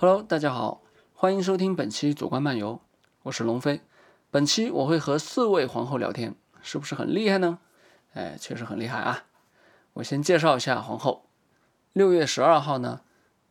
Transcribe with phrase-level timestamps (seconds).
[0.00, 0.80] Hello，大家好，
[1.12, 2.80] 欢迎收听本期主观漫游，
[3.24, 3.80] 我是龙飞。
[4.30, 7.58] 本期我会和四位皇后聊天，是不是很厉害呢？
[8.14, 9.24] 哎，确实很厉害啊！
[9.94, 11.24] 我先介绍一下皇后。
[11.92, 13.00] 六月十二号呢，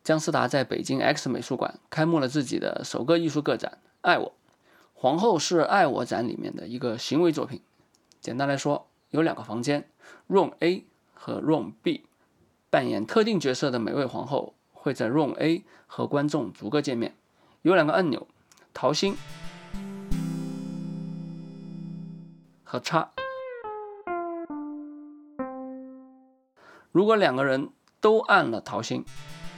[0.02, 4.28] 姜思达在北京 X 美术馆开幕了自己的首个艺术个展《爱我》。
[4.94, 7.60] 皇后是《爱我》展里面的一个行为作品。
[8.22, 9.86] 简单来说，有两个房间
[10.30, 12.06] ，Room A 和 Room B。
[12.70, 17.14] 扮演特定角色的每位皇后会在 Room A 和观众逐个见面。
[17.62, 18.26] 有两个按钮，
[18.72, 19.16] 桃心
[22.62, 23.10] 和叉。
[26.92, 27.70] 如果两个人
[28.00, 29.04] 都按了桃心，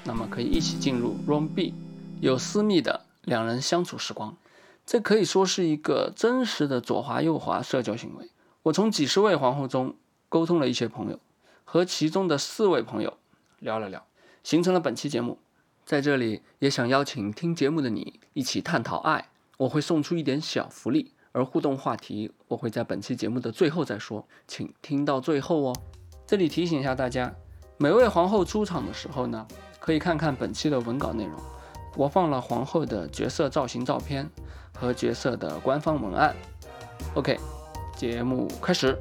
[0.05, 1.75] 那么可以一起进入 Room B，
[2.21, 4.37] 有私密的两人相处时光。
[4.85, 8.31] 这可以说是一个真实的左滑右滑社交行为。
[8.65, 9.95] 我从几十位皇后中
[10.29, 11.21] 沟通了一些朋友，
[11.65, 13.17] 和其中的四位朋友
[13.61, 14.05] 聊了聊，
[14.43, 15.39] 形成了本期节目。
[15.85, 25.77] 在这里也想邀请听节目的你一起探讨爱，我会送出一点小福利，而互动话题我会在本期节目的最后再说，请听到最后哦。
[26.27, 27.35] 这里提醒一下大家，
[27.77, 29.47] 每位皇后出场的时候呢，
[29.81, 31.35] 可以看看本期的文稿内容，
[31.93, 34.31] 播放了皇后的角色造型照片
[34.79, 36.37] 和角色的官方文案。
[37.15, 37.37] OK，
[37.97, 38.97] 节目开始。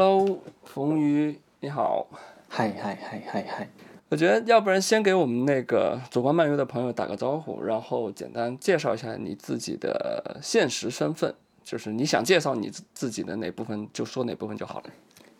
[0.00, 2.06] Hello，冯宇，你好。
[2.48, 3.68] 嗨嗨嗨嗨嗨！
[4.08, 14.84] 我觉得要不然先给我们那个主观漫游的朋友打个招呼，然后简单介绍一下你自己的现实身份，就是你想介绍你自自己的哪部分就说哪部分就好了。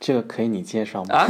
[0.00, 1.14] 这个可以你介绍吗？
[1.14, 1.28] 啊？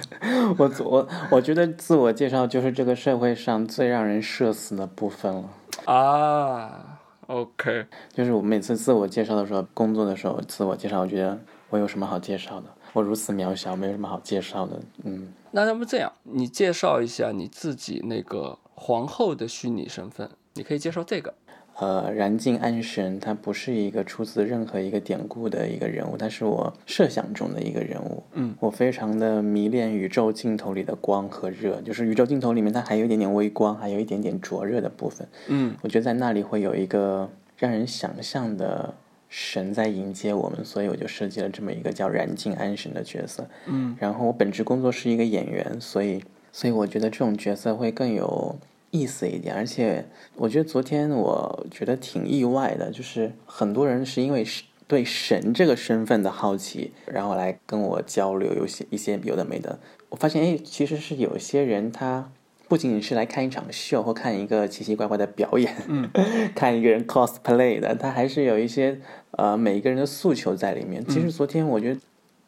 [0.56, 5.50] 我我我觉得自我介绍就是这个社会上最让人社死的部分了。
[5.84, 11.38] 啊，OK，就是我每次自我介绍的时候，工作的时候自我介绍，我觉得
[11.70, 12.66] 我有什么好介绍的？
[12.92, 14.80] 我如此渺小，没有什么好介绍的。
[15.04, 21.32] 嗯，那要不这样，你介绍一下你自己那个皇后的虚拟身份，你可以介绍这个。
[21.78, 28.22] 呃，燃尽安神，它不是一个出自任何一个典故的一个人物，他是我设想中的一个人物。
[28.32, 35.26] 嗯，我非常的迷恋宇宙尽头里的光和热，就是宇宙尽头里面它还有一点点微光，还有一点点灼热的部分。
[35.46, 38.92] 嗯，我觉得在那里会有一个让人想象的
[39.30, 43.48] 神在迎接我们，所以我就设计了这么一个叫燃尽安神的角色。
[43.66, 48.58] 嗯，然后我本职工作是一个演员，所以所以我觉得这种角色会更有
[48.90, 49.54] 意思一点。
[49.54, 50.04] 而且
[50.34, 59.78] 我觉得昨天我觉得挺意外的，就是很多人是因为是对神这个身份的好奇，然后来跟我交流，有些一些有的没的。
[60.08, 62.28] 我发现，哎，其实是有些人他
[62.70, 66.08] 不仅仅是来看一场秀或看一个奇奇怪怪的表演，嗯，
[66.54, 69.00] 看一个人 cosplay 的，他还是有一些
[69.32, 71.04] 呃每一个人的诉求在里面。
[71.08, 72.00] 其实昨天我觉得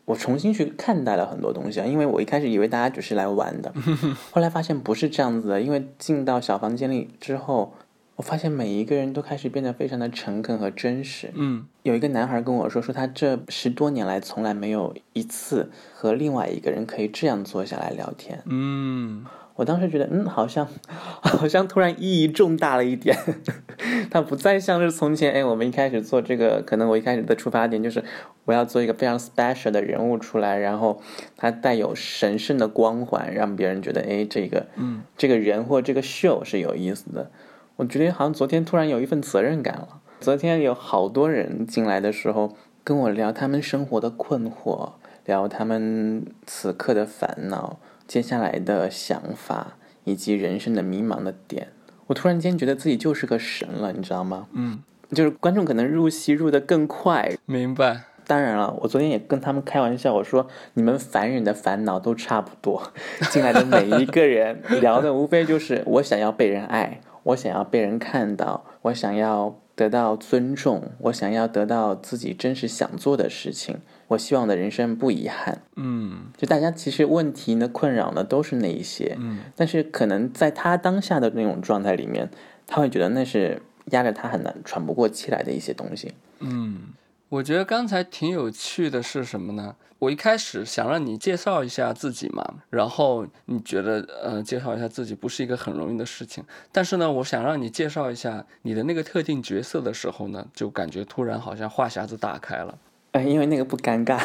[0.05, 3.75] 我重新去看待了很多东西啊，因为我一开始以为大家只是来玩的，
[4.31, 5.61] 后来发现不是这样子的。
[5.61, 7.75] 因为进到小房间里之后，
[8.15, 11.33] 我发现每一个人都开始变得非常的诚恳和真实。
[11.35, 18.41] 嗯有一个男孩跟我说，说他这十多年来从来没有一次和另外一个人可以这样坐下来聊天。
[18.47, 23.17] 嗯我当时觉得，嗯，好像 好像突然意义重大了一点。
[24.11, 28.03] 它不再像是从前，哎，我们一开始做这个，可能我一开始的出发点就是
[28.45, 31.01] 我要做一个非常 special 的人物出来，然后
[31.37, 37.31] 它带有神圣的光环，让别人觉得，哎，这个嗯这个人或这个 show 是有意思的。
[37.77, 40.01] 我觉得好像昨天突然有一份责任感了。
[40.21, 44.93] 昨天有好多人进来的时候跟我聊他们生活的困惑，
[45.25, 47.81] 聊他们此刻的烦恼，
[48.13, 51.69] 接下来的想法，以及人生的迷茫的点。
[52.09, 54.49] 我突然间觉得自己就是个神了，你知道吗？
[54.53, 54.81] 嗯，
[55.15, 57.33] 就是观众可能入戏入得更快。
[57.47, 58.03] 明白。
[58.27, 62.93] 当然了，我昨天也跟他们开玩笑，我说你们凡人的烦恼都差不多，
[63.33, 73.79] 进来的每一个人聊的无非就是我想要被人爱，我想要被人看到，我想要得到尊重，我想要得到自己真实想做的事情，
[74.13, 75.63] 我希望的人生不遗憾。
[75.77, 82.31] 嗯就大家其实问题呢、困扰呢都是那一些，嗯但是可能在他当下的那种状态里面，
[82.67, 86.13] 他会觉得那是压着他很难喘不过气来的一些东西。
[86.41, 86.95] 嗯，
[87.29, 89.77] 我觉得刚才挺有趣的是什么呢？
[90.01, 96.43] 我一开始想让你介绍一下自己嘛，然后你觉得呃介绍一下自己不是一个很容易的事情，
[96.73, 102.77] 但是呢，我想让你介绍一下你的那个特定角色的时候呢，就感觉突然好像话匣子打开了。
[103.13, 104.19] 哎，因为那个不尴尬。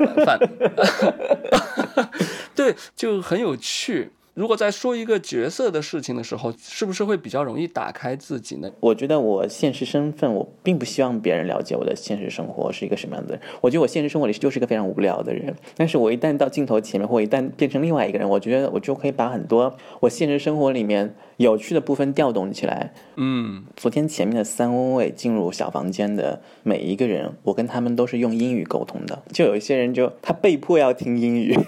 [0.24, 0.38] 反，
[2.56, 4.10] 对，就很有趣。
[4.32, 8.70] 如果在说一个角色的事情的时候，是不是会比较容易打开自己呢？
[8.80, 13.42] 我觉得我现实身份，我并不希望别人了解我的现实生活是一个什么样的人。
[13.60, 22.92] 我觉得我现实生活里就是一个非常无聊的人，但是我一旦到镜头前面，或一旦变成另外一个人，我觉得我就可以把很多我现实生活里面有趣的部分调动起来。
[23.16, 29.22] 嗯，昨天前面的三位进入小房间的每一个人，我跟他们都是用英语沟通的。
[29.32, 31.58] 就有一些人就他被迫要听英语，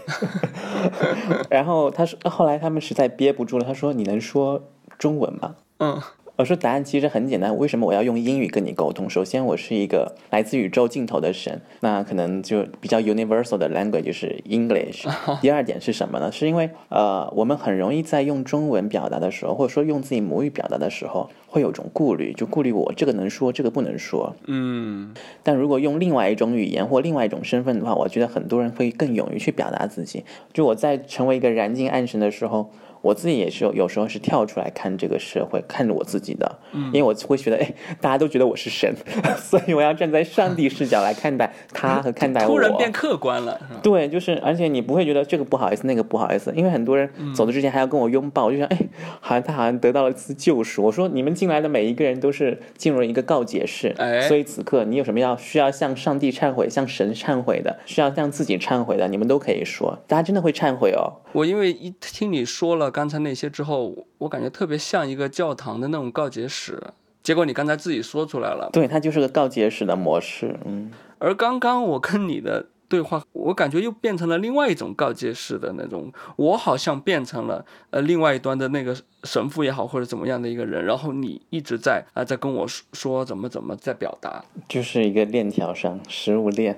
[1.48, 4.62] 然后他说后来他们实在憋不住了，他说：“你能说
[4.98, 5.98] 中文吗？”嗯，
[6.36, 9.08] 我说答案其实很简单，为什么我要用英语跟你沟通？
[9.08, 15.06] 首先，我是一个来自宇宙尽头的神，那可能就比较 universal 的 language 就是 English。
[15.42, 16.32] 第二点是什么呢？
[16.32, 24.34] 是因为呃，我们很容易在用中文表达的时候，或者说用自己母语表达的时候，会有种顾虑，就顾虑我这个能说，这个不能说。
[24.46, 30.24] 嗯，但如果用另外一种语言或另外一种身份的话，我觉得很多人会更勇于去表达自己。
[30.54, 32.70] 就我在成为一个燃尽暗神的时候。
[33.02, 36.58] 我自己也是有有时候是跳出来看这个社会，看着我自己的，
[36.92, 38.94] 因为我会觉得，哎，大家都觉得我是神，
[39.36, 42.48] 所以我要站在上帝视角来看待 他和看待我。
[42.48, 48.78] 突然变客观了，对，就是，而且你不会觉得这个不好意思，那个不好意思，因为很多人走的之前还要跟我拥抱，我就想，哎，
[49.20, 50.84] 好像他好像得到了一次救赎。
[50.84, 61.20] 我说，你们进来的每一个人都是进入了一个告解室，哎所以此刻你有什么要需要向上帝忏悔、向神忏悔的，需要向自己忏悔的，你们都可以说，大家真的会忏悔哦。
[61.32, 66.80] 我因为一听你说了刚才那些之后，我感觉特别像一个教堂的那种告解室。
[67.22, 70.90] 结果你刚才自己说出来了，对，它就是个告解室的模式，嗯。
[71.18, 78.94] 而刚刚我跟你的对话，我感觉又变成了另外一种告诫式的那种，我好像变成了呃另外一端的那个
[79.24, 86.76] 神父也好，或者怎么样的一个人，然后你一直在啊、在跟我说说怎么怎么在表达，就是一个链条上，食物链。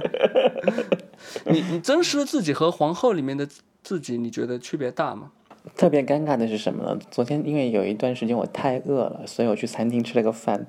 [1.50, 3.48] 你你真实的自己和皇后里面的
[3.82, 5.30] 自己，你觉得区别大吗？
[5.74, 6.98] 特别尴尬的是什么呢？
[7.10, 10.66] 昨天因为有一段时间我太饿了，所以我去餐厅吃了个饭，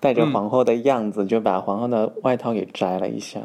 [0.00, 3.40] 带着皇后的样子，就把皇后的外套给摘了一下。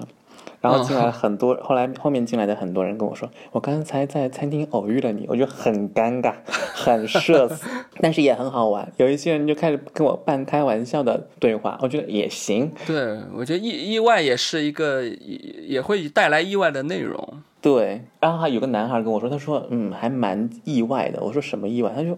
[0.64, 6.34] 然后进来很多，后来后面进来的很多人跟我说，我刚才在餐厅偶遇了你，我就很尴尬，
[6.74, 7.68] 很社死，
[8.00, 8.90] 但是也很好玩。
[8.96, 12.72] 有一些人就开始跟我半开玩笑的对话，我觉得也行。
[12.88, 15.38] 对我觉得意意外也是一个也
[15.68, 17.42] 也会带来意外的内容。
[17.64, 21.24] 对，然后还有个男孩跟我说，他说，嗯，还蛮意外的。
[21.24, 21.94] 我说什么意外？
[21.96, 22.18] 他说，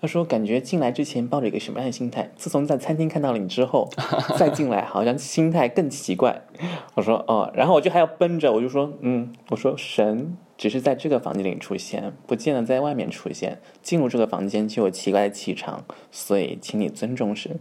[0.00, 3.90] 他说感觉进来之前抱着一个什么样的心态，自从在餐厅看到了你之后，
[4.38, 6.44] 再进来好像心态更奇怪。
[6.94, 13.60] 我说哦，然后我就还要绷着，我就说，嗯，我说神只是在这个房间里出现，不见得在外面出现。
[13.82, 17.58] 进入这个房间就有奇怪的气场，所以请你尊重神。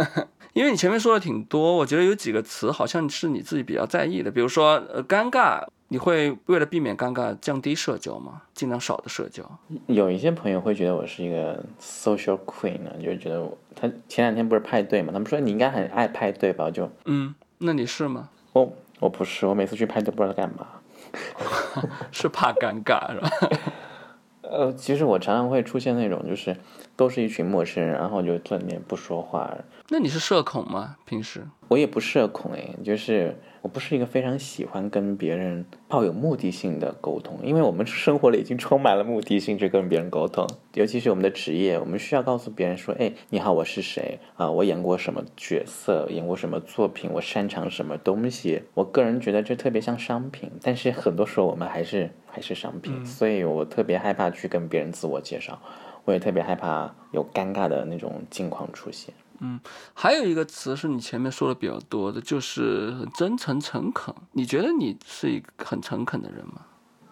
[0.52, 8.42] 因为你前面说的挺多，我觉得有几个词好像是你自己比较在意的，比如说呃尴尬，你会为了避免尴尬降低社交吗？
[8.52, 9.48] 尽量少的社交。
[9.86, 16.64] 有一些朋友会觉得我是一个 social queen 呢，就是觉得我他前两天不是派对嘛，他们说你应该很爱派对吧？
[16.64, 18.28] 我就嗯，那你是吗？
[18.54, 20.66] 我我不是，我每次去派对不知道干嘛。
[22.10, 23.30] 是怕尴尬是吧？
[24.42, 26.56] 呃，其实我常常会出现那种，就是
[26.96, 29.48] 都是一群陌生人，然后就坐里面不说话。
[29.90, 30.96] 那你是社恐吗？
[31.04, 31.46] 平时？
[31.68, 44.50] 我也不社恐诶，就是我不是一个非常喜欢跟别人抱有目的性的沟通，因为我们生活里已经充满了目的性去跟别人沟通，尤其是我们的职业，我们需要告诉别人说，哎，你好，我是谁啊？
[44.50, 48.62] 我演过什么角色，演过什么作品，我擅长什么东西。
[48.74, 55.58] 我个人觉得这特别像商品，但是很多时候我们还是还是商品，所以我特别害怕去跟别人自我介绍，
[56.04, 59.14] 我也特别害怕有尴尬的那种境况出现。
[59.94, 64.14] 还有一个词是你前面说的比较多的，就是很真诚诚恳。
[64.32, 66.62] 你觉得你是一个很诚恳的人吗？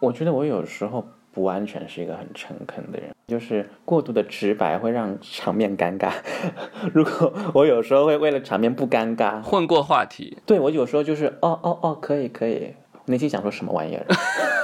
[0.01, 6.13] 我觉得我有时候不完全是一个很诚恳的人，就是过度的直白会让场面尴尬。
[6.93, 12.75] 如果我有时候会为了场面不尴尬，混过话题，对我有时候就是哦哦哦，可以可以，
[13.07, 14.07] 内心想说什么玩意儿。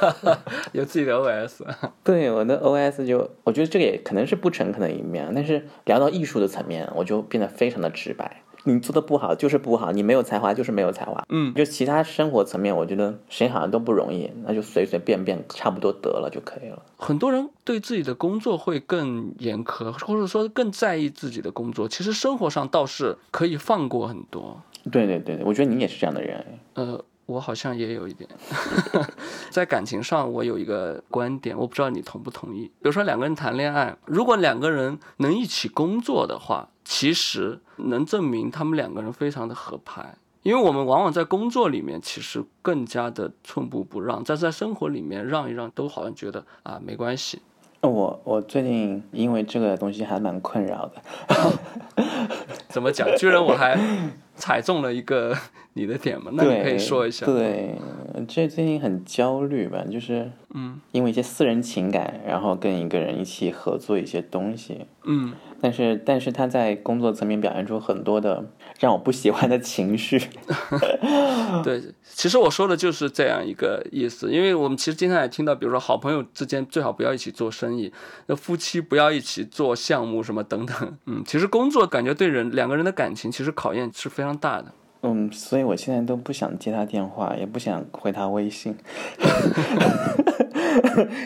[0.73, 1.62] 有自己的 OS。
[2.04, 8.42] 对我的 OS 就，我觉得这个也可能是不诚恳的一面，但是聊到艺术的层面，我就变得非常的直白。
[8.64, 11.25] 你做的不好就是不好，你没有才华就是没有才华。
[11.30, 16.83] 嗯，就其他生活层面，我觉得谁好像都不容易，那就随随便便差不多得了就可以了。
[16.99, 21.88] 很多人对自己的工作会更严苛，或者说更在意自己的工作。
[21.88, 24.61] 其实生活上倒是可以放过很多。
[24.90, 26.45] 对对对，我觉得你也是这样的人。
[26.75, 28.26] 呃，我好像也有一点，
[29.52, 32.64] 在感情上我有一个观点，我不知道你同不同意。
[32.64, 40.16] 比如说两个人谈恋爱，如果两个人能一起工作的话，其实能证明他们两个人非常的合拍。
[40.42, 47.42] 因为我们往往在工作里面其实更加的寸步不让，但在生活里面让一让都好像觉得啊没关系。
[47.82, 51.02] 我我最近因为这个东西还蛮困扰的。
[52.68, 53.08] 怎么讲？
[53.16, 53.78] 居然我还
[54.37, 55.35] 踩中了一个
[55.75, 56.30] 你的点嘛？
[56.35, 57.25] 那你可以说一下。
[57.26, 57.75] 对，
[58.26, 59.84] 这最近很焦虑吧？
[59.90, 64.87] 就是嗯因为一些私人情感，然后跟一个人一起合作一些东西。
[65.04, 68.44] 嗯，但是但是他在工作层面表现出很多的
[68.78, 70.20] 让我不喜欢的情绪。
[71.64, 77.92] 对，其实我说的就是这样一个意思，因为我们其实经常也听到，比如说好朋友之间最好不要一起做生意，
[78.26, 80.98] 那夫妻不要一起做项目什么等等。
[81.06, 84.72] 嗯，其实工作感觉对人两个人的感情其实考验是非常大的。
[85.02, 88.76] 嗯，所以我现在都不想接他电话，也不想回他微信。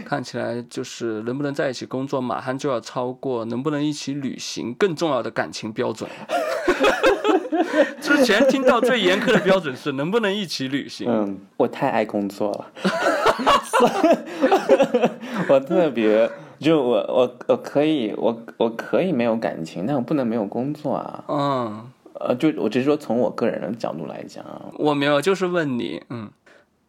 [0.05, 6.09] 看起来就是能不能在一起工作，马上就要超过能不能一起旅行更重要的感情标准。
[8.01, 11.07] 之前听到最严苛的标准是能不能一起旅行。
[11.09, 12.67] 嗯，我太爱工作了，
[15.49, 21.25] 我特别就我我我可以我我可以没有感情，但我不能没有工作啊。
[21.29, 21.85] 嗯，
[22.27, 26.31] 呃，就我只是说从我个人的角度来讲啊，我没有，就是问你，嗯，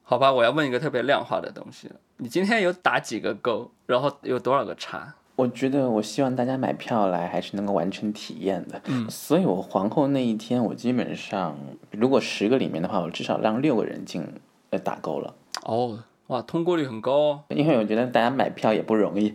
[0.04, 1.96] 好吧，我要问一个特别量化的东西了。
[2.18, 5.16] 你今天有打几个勾，然后有多少个叉？
[5.36, 8.80] 我觉得我希望大家买票来还是能够完成体验的。
[8.86, 11.58] 嗯所以我皇后那一天，我基本上
[11.90, 14.24] 如果十个里面的话，我至少让六个人进
[14.70, 15.34] 呃打勾了。
[15.63, 15.98] 哦，
[16.34, 17.44] 哇，通过率很高哦。
[17.50, 19.34] 因为我觉得大家买票也不容易，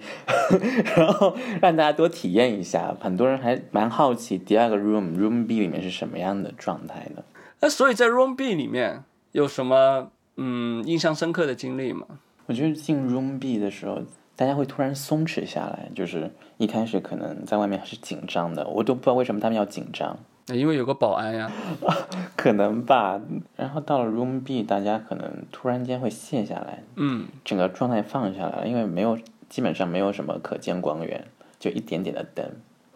[0.97, 2.93] 然后让大家多体验一下。
[3.01, 7.25] 很多人还蛮好奇第二个 room room B 里面是什么样的状态的。
[7.61, 12.07] 那所以在 Room B 里面有什么嗯印象深刻的经历吗？
[12.47, 14.01] 我觉得进 room B 的时候，
[14.35, 21.51] 大家会突然松弛下来，就是一开始可能在外面还是紧张的，我都不知道为什么他们要紧张，那因为有个保安呀。
[22.37, 23.21] 可能吧。
[23.57, 31.27] 然后到了 room B，大家可能突然间会卸下来，嗯，整个状态放下来了，因为没有基本上没有什么可见光源，
[31.59, 32.47] 就一点点的灯。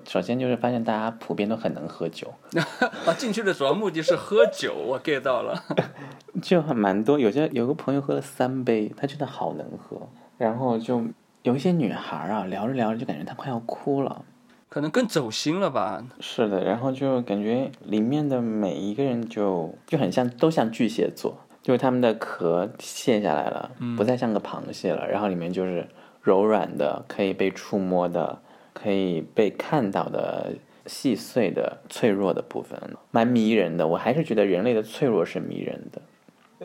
[0.04, 2.34] 首先就是发现大家普遍都很能喝酒，
[3.06, 5.62] 啊，进去的主要目的是喝酒，我 get 到了。
[6.42, 7.18] 就还蛮多。
[7.18, 10.08] 有些有个朋友喝了三杯，他真的好能喝。
[10.38, 11.04] 然后就
[11.42, 14.24] 有一些女孩啊，聊着聊着就感觉她快要哭了。
[14.72, 16.02] 可能更走心了吧？
[16.18, 25.86] 是的，然后就感觉里面的每一个人就就很像，都像巨蟹座，就是他们的壳卸下来了，不再像个螃蟹了，然后里面就是
[26.22, 28.40] 柔软的，可以被触摸的，
[28.72, 30.54] 可以被看到的
[30.86, 33.86] 细碎的、脆弱的部分，蛮迷人的。
[33.86, 36.00] 我还是觉得人类的脆弱是迷人的，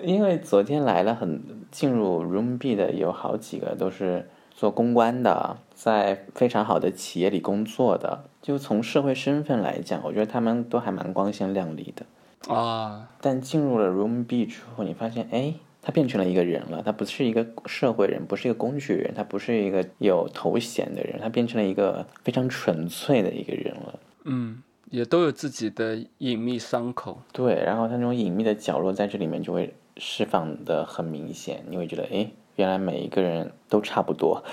[0.01, 8.23] 因为昨天来了很进入 Room B 的有好几个都是做公关的，在非常好的企业里工作的。
[8.41, 12.51] 就从社会身份来讲，我觉得他们都还蛮光鲜亮丽的。
[12.51, 16.81] 啊，但进入了 Room B 之后，你发现，哎，他变成了一个人了。
[16.81, 23.99] 他不是一个社会人，不是一个工具人，他不是一个有头衔的人，他变成了一个非常纯粹的一个人了。
[24.23, 27.21] 嗯，也都有自己的隐秘伤口。
[27.31, 34.43] 对，然后他那种隐秘的角落在这里面就会释放的很明显，你会觉得，哎，原来每一个人都差不多。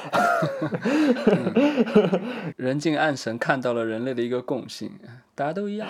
[2.57, 4.93] 人尽暗神看到了人类的一个共性，
[5.35, 5.89] 大家都一样。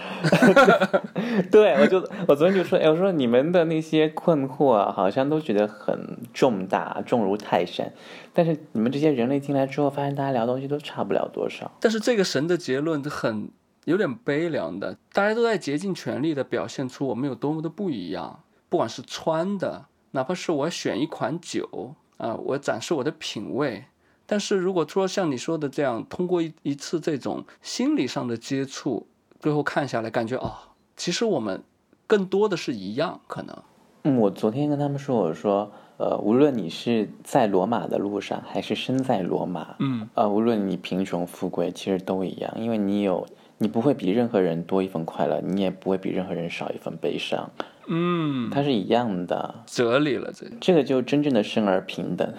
[1.50, 7.92] 对，我就我昨天就说，哎，我说你们的那些困惑啊，好像都觉得很重大，重如泰山。
[8.32, 11.70] 但是你们这些人类进来之后，发现大家聊东西都差不了多少。
[11.80, 13.50] 但是这个神的结论很
[13.86, 23.84] 有点悲凉的，大家都在竭尽全力的表现出我们有多么的不一样，不管是穿的，哪怕是我选一款酒啊、我展示我的品味。
[24.26, 29.06] 但是如果说像你说的这样，通过一一次这种心理上的接触，
[29.38, 30.52] 最后看下来，感觉哦，
[30.96, 31.62] 其实我们
[32.06, 33.56] 更多的是一样，可能。
[34.04, 43.26] 嗯，我昨天跟他们说，我说，呃，无论你是在罗马的路上，还是身在罗马，嗯，呃，无论你贫穷富贵，其实都一样，因为你有，
[43.58, 47.50] 你不会比任何人多一份快乐，你也不会比任何人少一份悲伤，
[47.86, 49.54] 嗯，它是一样的。
[49.66, 50.46] 哲理了这。
[50.60, 52.32] 这个就真正的生而平等。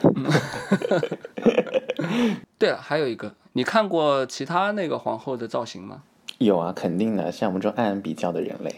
[2.57, 6.03] 对了，还有一个，你看过其他那个皇后的造型吗？
[6.37, 8.75] 有啊，肯定的，像我们这种暗暗比较的人类，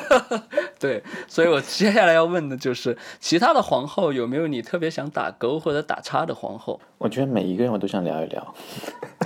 [0.78, 6.78] 对，所以我接下来要问的就是，其他的皇后有没有你特别想打勾或者打叉的皇后？
[6.98, 8.54] 我觉得每一个人我都想聊一聊，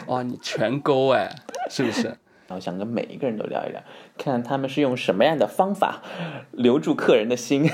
[0.06, 1.28] 哇，你全勾哎，
[1.68, 2.16] 是不是？
[2.48, 3.80] 然后想跟每一个人都聊一聊，
[4.16, 6.02] 看他们是用什么样的方法
[6.50, 7.68] 留住客人的心。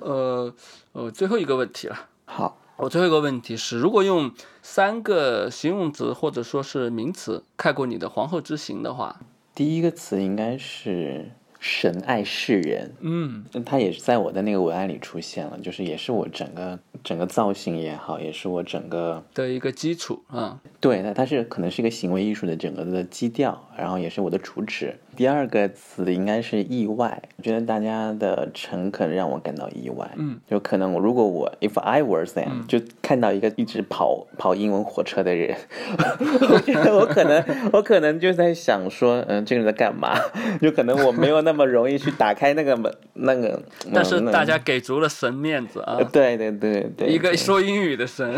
[0.00, 0.52] 呃
[0.92, 2.08] 呃，最后一个问题了。
[2.24, 9.20] 好，我最后一个问题是，如果用三个形容词或者说是名词概括你的皇后之行的话，
[9.54, 11.30] 第一个词应该是
[11.64, 20.60] 神爱世人，嗯它也是在我的那个文案里出现了，就是也是我整个整个造型也好，也是我整个的一个基础啊。
[20.80, 24.98] 对它它是可能是一个行为艺术的整个的基调，然后也是我的主旨。
[25.14, 30.10] 第二个词应该是意外，我觉得大家的诚恳让我感到意外。
[30.16, 35.56] 嗯，就可能如果我 if I were them，、就看到一个一直跑跑英文火车的人，
[36.50, 40.14] 我觉得我可能 我可能就在想说，嗯，这个人在干嘛？
[40.62, 43.62] 就可能我没有那么容易去打开那个门那个。
[43.92, 48.34] 但是大家给足了神面子啊，对对对对，一个说英语的神。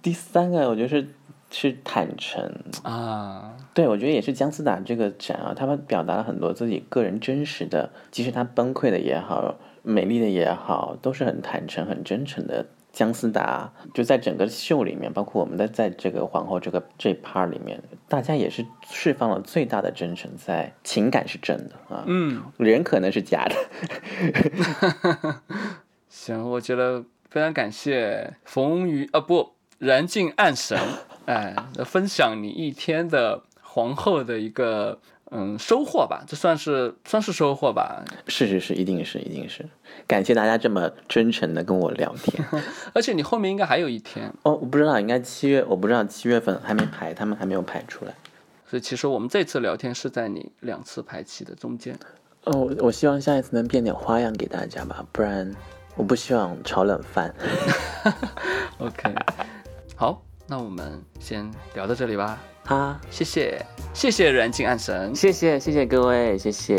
[0.00, 1.06] 第三个，我觉得是
[1.50, 2.52] 是坦诚。
[2.82, 12.66] 啊，对，我觉得也是姜思达这个展啊，他们表达了很多自己个人真实的，即使他崩溃的也好，美丽的也好，都是很坦诚、很真诚的。
[12.90, 23.54] 姜思达就在整个秀里面，包括我们的在这个皇后这个这 part 里面，大家也是释放了最大的真诚，在情感是真的啊，嗯，人可能是假的。
[26.08, 30.76] 行，我觉得非常感谢冯宇啊不，燃尽暗神，
[31.28, 31.54] 哎，
[31.84, 34.98] 分享你一天的皇后的一个
[35.30, 38.02] 嗯收获吧，这算是算是收获吧。
[38.28, 39.68] 是是是，一定是一定是，
[40.06, 42.42] 感谢大家这么真诚的跟我聊天。
[42.94, 48.14] 而且你后面应该还有一天，哦，我不知道，应该七月，我不知道七月份还没排，他们还没有排出来。
[48.66, 51.94] 所以其实我们这次聊天是在你两次排期的中间。
[52.44, 55.54] 哦，我我希望下一次能变点花样给大家吧，不然
[55.94, 57.34] 我不希望炒冷饭。
[58.80, 59.14] OK，
[59.94, 62.38] 好，那我们先聊到这里吧。
[62.64, 63.62] 哈，谢谢，
[63.92, 65.14] 谢谢燃尽暗神。
[65.14, 66.74] 谢谢谢谢各位，谢谢。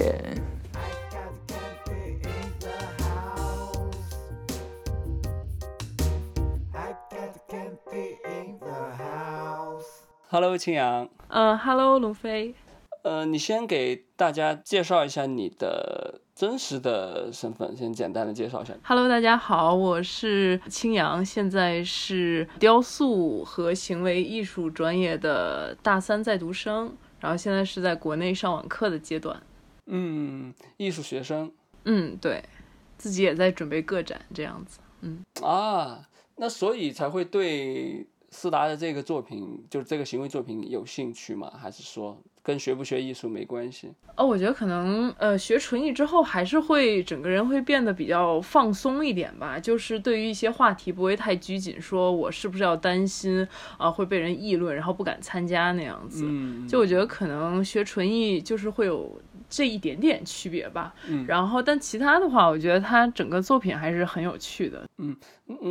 [6.73, 9.85] I got the campy in the house.
[10.29, 12.55] Hello，青阳，呃哈喽，龙飞。
[13.03, 18.73] 呃，你先给大家介绍一下你的真实的身份，先简单的介绍一下。
[18.81, 29.43] Hello，大家好，我是青阳，现在是雕塑和行为艺术专业的大三在读生，然后现在是在国内上网课的阶段。
[29.87, 31.51] 嗯，艺术学生
[31.83, 32.41] 嗯，对，
[32.97, 34.79] 自己也在准备个展这样子。
[35.01, 41.51] 嗯啊，那所以才会对斯达的这个作品，就是这个行为作品有兴趣吗？
[41.61, 42.17] 还是说
[42.49, 43.91] 跟学不学艺术没关系？
[44.15, 49.59] 哦，我觉得可能呃学纯艺之后，还是会整个人会变得比较放松一点吧。
[49.59, 56.23] 就是对于一些话题不会太拘谨，说我是不是要担心啊、会被人议论，然后不敢参加那样子。
[56.25, 60.95] 嗯，就我觉得可能学纯艺就是会有这一点点区别吧。
[61.07, 64.83] 嗯然后但其他的话，我觉得他整个作品还是很有趣的。
[64.97, 65.15] 嗯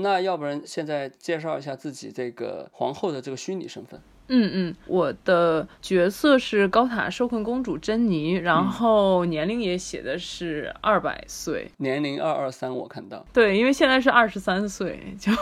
[0.02, 4.00] 那要不然现在介绍一下自己这个皇后的这个虚拟身份。
[4.28, 11.70] 嗯嗯，我的角色是高塔受困公主珍妮，然后年龄也写的是二百岁。
[11.78, 15.32] 年龄二二三，我看到对，因为现在是二十三岁，就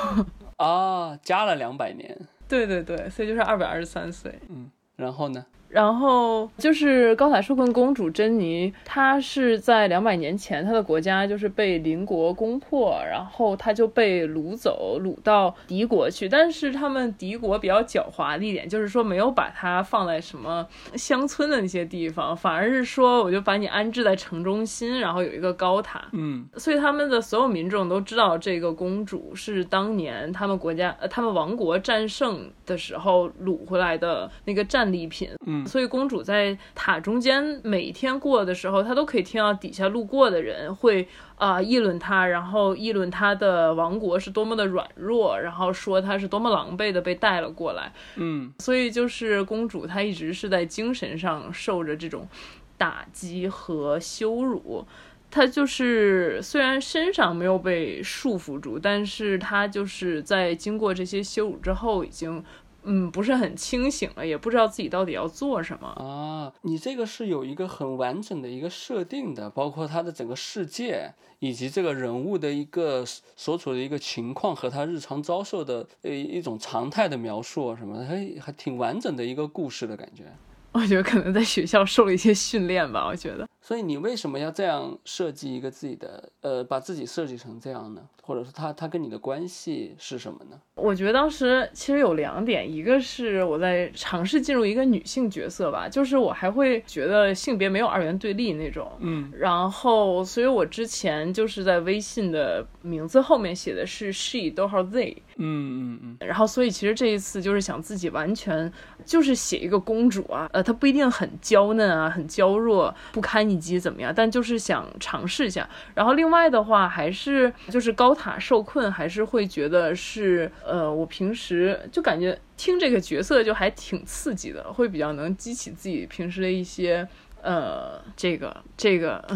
[0.56, 2.16] 啊，加了两百年。
[2.48, 4.38] 对对对，所以就是二百二十三岁。
[4.48, 5.44] 嗯然后呢？
[5.76, 16.26] 然后就是高塔受困公主珍妮，她是在两百年前，她的国家就是被邻国攻破，然后她就被掳走，掳到敌国去。
[16.30, 26.02] 但是他们敌国比较狡猾的一点，就是说没有把她放在什么乡村的那些地方，反而是说我就把你安置在城中心，然后有一个高塔。
[26.12, 35.28] 嗯所以他们的所有民众都知道这个公主是当年他们国家呃他们王国战胜的时候掳回来的那个战利品。
[35.44, 47.92] 嗯所以公主在塔中间每天过的时候，她都可以听到底下路过的人会啊、议论她，然后议论她的王国是多么的软弱，然后说她是多么狼狈的被带了过来。
[48.16, 52.28] 嗯所以就是公主她一直是在精神上受着这种
[52.76, 54.86] 打击和羞辱。
[55.28, 62.42] 她就是虽然身上没有被束缚住，但是她就是在经过这些羞辱之后，已经
[62.86, 65.88] 嗯不是很清醒了，也不知道自己到底要做什么。
[65.88, 80.24] 啊，你这个是有一个很完整的一个设定的，包括他的整个世界以及这个人物的一个所处的一个情况和他日常遭受的呃一种常态的描述啊什么的，还还挺完整的一个故事的感觉。
[80.72, 83.48] 我觉得可能在学校受了一些训练吧，我觉得。
[83.66, 88.02] 所以你为什么要这样设计一个自己的呃，把自己设计成这样呢？
[88.22, 90.56] 或者说他他跟你的关系是什么呢？
[90.76, 98.88] 我觉得当时其实有两点，一个是我在尝试进入一个女性角色吧，就是我还会觉得性别没有二元对立那种。
[99.00, 108.72] 嗯然后，所以我之前就是在微信的名字后面写的是 she 逗号 they，嗯嗯嗯，然后所以其实这一次就是想自己完全
[109.04, 115.68] 就是写一个公主啊，呃，她不一定很娇嫩啊，很娇弱，不堪一以及怎么样，但就是想尝试一下。
[115.94, 127.08] 然后另外的话，还是就是高塔受困，还是会觉得是呃，我平时就感觉听这个角色就还挺刺激的，会比较能激起自己平时的一些
[127.42, 129.24] 呃，这个这个。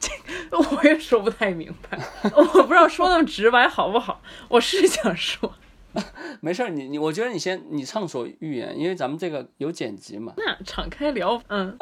[0.00, 0.10] 这
[0.56, 1.98] 我也说不太明白，
[2.34, 4.22] 我不知道说那么直白好不好。
[4.48, 5.52] 我是想说，
[6.40, 10.32] 没事儿，你你，我觉得你先你畅所欲言，因为咱们这个有剪辑嘛。
[10.36, 11.76] 那敞开聊，嗯，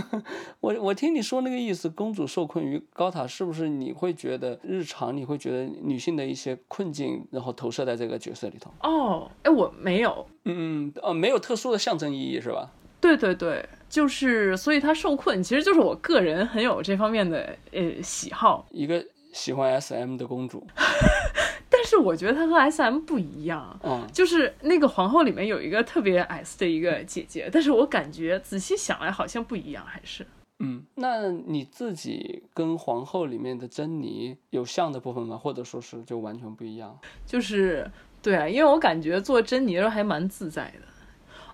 [0.60, 8.70] 我我听你说那个意思，公主受困于高塔，是不是你会觉得日常你会觉得女性的一些困境，然后投射在这个角色里头？
[8.82, 12.70] 哦，哎，我没有，嗯嗯呃，没有特殊的象征意义是吧？
[13.00, 20.66] 对对对，就是，所以她受困，其实就是我个人很有这方面的呃喜好，一个喜欢 SM 的公主，
[21.76, 23.76] 但是我觉得她和 S M 不一样。
[23.82, 30.24] 嗯就是那个皇后里面有一个特别 S 的一个姐姐，但是我感觉仔细想来好像不一样，还是
[30.60, 35.36] 嗯，那你自己跟皇后里面的珍妮有像的部分吗？
[35.36, 36.96] 或者说是就完全不一样？
[37.26, 37.90] 就是
[38.22, 40.86] 对啊，因为我感觉做珍妮的时候还蛮自在的。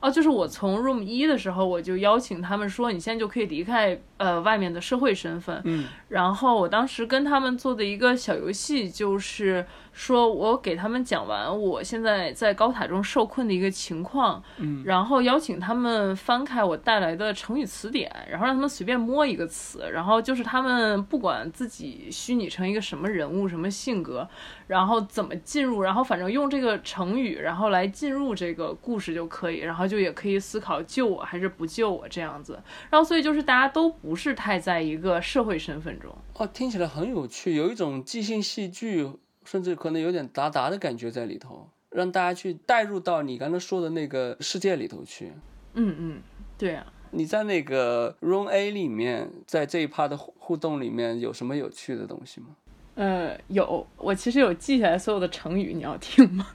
[0.02, 5.60] 哦，就是我从 room 一的时候，我就邀请他们说，你现在就可以离开呃外面的社会身份。
[5.64, 9.66] 嗯然后我当时跟他们做的一个小游戏，就是
[10.00, 24.26] 说我给他们讲完我现在在高塔中受困的一个情况，嗯然后邀请他们翻开我带来的成语词典，然后让他们随便摸一个词，然后就是他们不管自己虚拟成一个什么人物、什么性格，
[24.66, 32.58] 然后怎么进入，然后反正用这个成语，然后来进入这个故事就可以，然后就也可以思考救我还是不救我这样子。
[32.88, 36.10] 然后所以就是大家都不是太在一个社会身份中。
[36.38, 39.06] 哦，听起来很有趣，有一种即兴戏剧，
[39.50, 45.32] 甚至可能有点达达的感觉在里头，让大家去带入到你刚才说的那个世界里头去。
[45.74, 46.22] 嗯嗯，
[46.56, 46.86] 对啊。
[47.10, 52.46] 你在那个 Room A 里面，在这一趴的互互动里面有什么有趣的东西吗？
[52.94, 56.46] 呃，有，我其实有记下来所有的成语，你要听吗？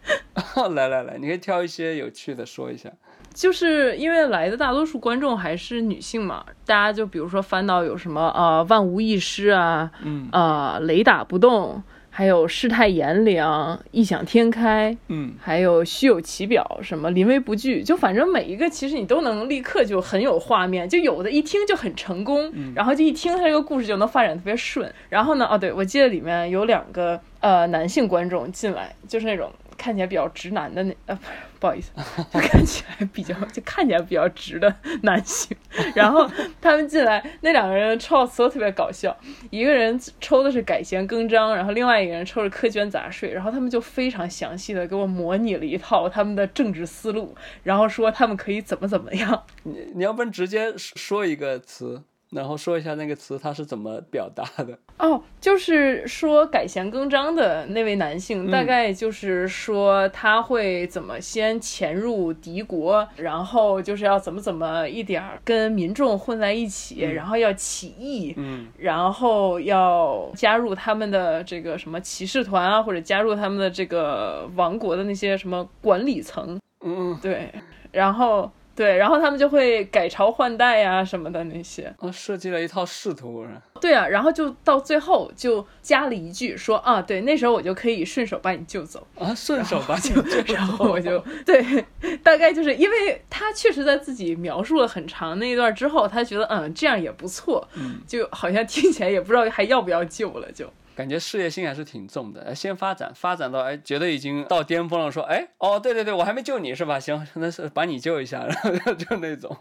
[0.72, 2.92] 来来来，你可以挑一些有趣的说一下。
[3.32, 24.92] 就是因为来的大多数观众还是女性嘛，大家就比如说翻到有什么呃万无一失啊，嗯啊雷打不动，还有世态炎凉、异想天开，嗯还有虚有其表，什么临危不惧，就反正每一个其实你都能立刻就很有画面，就有的一听就很成功，然后就一听他这个故事就能发展特别顺。
[25.08, 31.18] 然后呢，哦对，我记得里面有两个呃男性观众进来，就是那种看起来比较直男的那呃
[31.60, 31.90] 不好意思，
[32.32, 35.56] 就看起来比较就看起来比较直的男性，
[35.94, 36.28] 然后
[36.60, 39.16] 他们进来那两个人抽词都特别搞笑，
[39.50, 49.44] 一个人抽的是改弦更张，然后另外一个人抽是苛捐杂税，然后他们就非常详细的给我模拟了一套他们的政治思路，然后说他们可以怎么怎么样。
[49.64, 54.78] 你你要不然直接说一个词，然后说一下那个词它是怎么表达的。
[54.98, 68.68] 哦，就是说改弦更张的那位男性，大概就是说他会怎么先潜入敌国，然后就是要怎么怎么一点儿跟民众混在一起，然后要起义，嗯。
[68.76, 77.18] 然后要加入他们的这个什么骑士团啊，或者加入他们的这个王国的那些什么管理层，嗯嗯。
[77.22, 77.52] 对，
[77.92, 83.44] 然后对，然后他们就会改朝换代呀、什么的那些，啊，设计了一套仕途
[83.80, 90.22] 对啊，然后就到最后就加了一句说啊，对，那时候我就可以顺手把你救走，啊，顺手把你就
[90.54, 91.84] 然后我就对，
[92.22, 98.00] 大概就是因为他确实在自己描述了很长那一段之后，他觉得嗯这样也不错，嗯。
[98.06, 100.72] 就好像听起来也不知道还要不要救了就。
[100.98, 106.98] 感觉事业心还是挺重的，哎，先发展，发展到哎觉得已经到巅峰了，说哎哦对对对，我还没救你是吧？
[106.98, 109.56] 行，那是把你救一下，然后就 那种，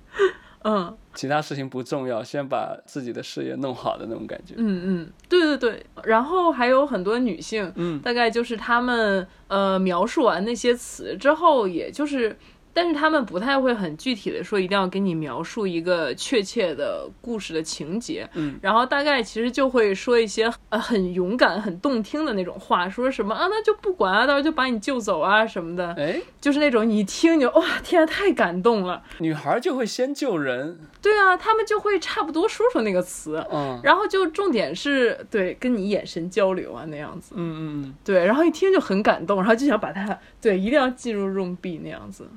[0.64, 4.54] 嗯其他事情不重要，先把自己的事业弄好的那种感觉。
[4.56, 12.34] 嗯嗯，对对对，然后还有很多女性，嗯大概就是她们呃描述完那些词之后，也就是
[12.72, 33.80] 但是他们不太会很具体的说一定要给你描述一个确切的故事的情节，嗯，然后大概其实就会说一些呃很勇敢、很动听的那种话，说什么啊那就不管啊，到时候就把你救走啊什么的，哎，就是那种你一听你就哇天啊太感动了，女孩就会先救人，对啊，他们就会差不多说说那个词，嗯。
[33.82, 42.28] 然后就重点是对跟你眼神交流啊那样子，嗯嗯，对，然后一听就很感动，然后就想把它对一定要进入 room B 那样子。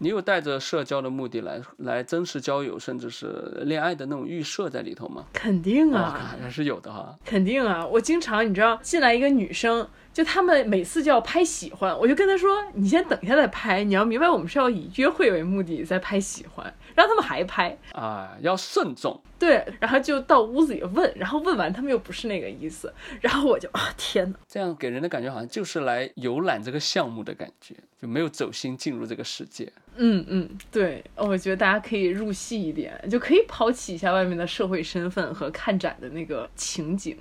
[0.00, 5.24] 你有带着社交的目的来来真实交友，甚至是恋爱的那种预设在里头吗？
[5.32, 7.18] 肯定，啊，还是有的哈。
[7.24, 7.84] 肯定啊！
[7.84, 19.22] 我经常你知道进来一个女生，就他们每次就要拍喜欢，我就跟他说：“你先等一下再拍，你要明白我们是要以约会为目的在拍喜欢。”然后他们还拍，啊，要慎重。
[19.38, 24.36] 对，然后就到屋子里问，然后问完他们又不是那个意思，然后我就啊天哪！
[24.48, 29.72] 这样给人的感觉好像就是来游览这个项目的感觉，就没有走心进入这个世界。
[29.94, 37.16] 嗯嗯，对，我觉得大家可以入戏一点，就可以抛弃一下外面的社会身份和看展的那个情景。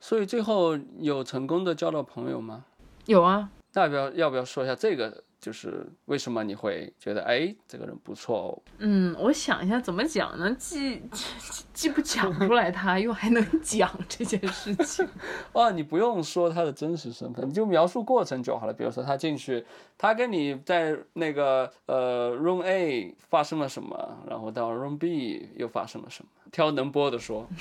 [0.00, 2.64] 所以最后有成功的交到朋友吗？
[3.06, 5.22] 有啊，那要不要要不要说一下这个？
[5.38, 8.50] 就是为什么你会觉得哎这个人不错哦？
[8.78, 10.52] 嗯，我想一下怎么讲呢？
[10.58, 11.00] 既
[11.72, 15.06] 既不讲出来他，又还能讲这件事情。
[15.52, 18.72] 哇，你不用说他的真实身份，你就描述过程就好了。
[18.72, 19.64] 比如说他进去，
[19.96, 27.46] 他跟你在那个呃 room A 发生了什么，然后到 room B 又发生了什么，挑能播的说。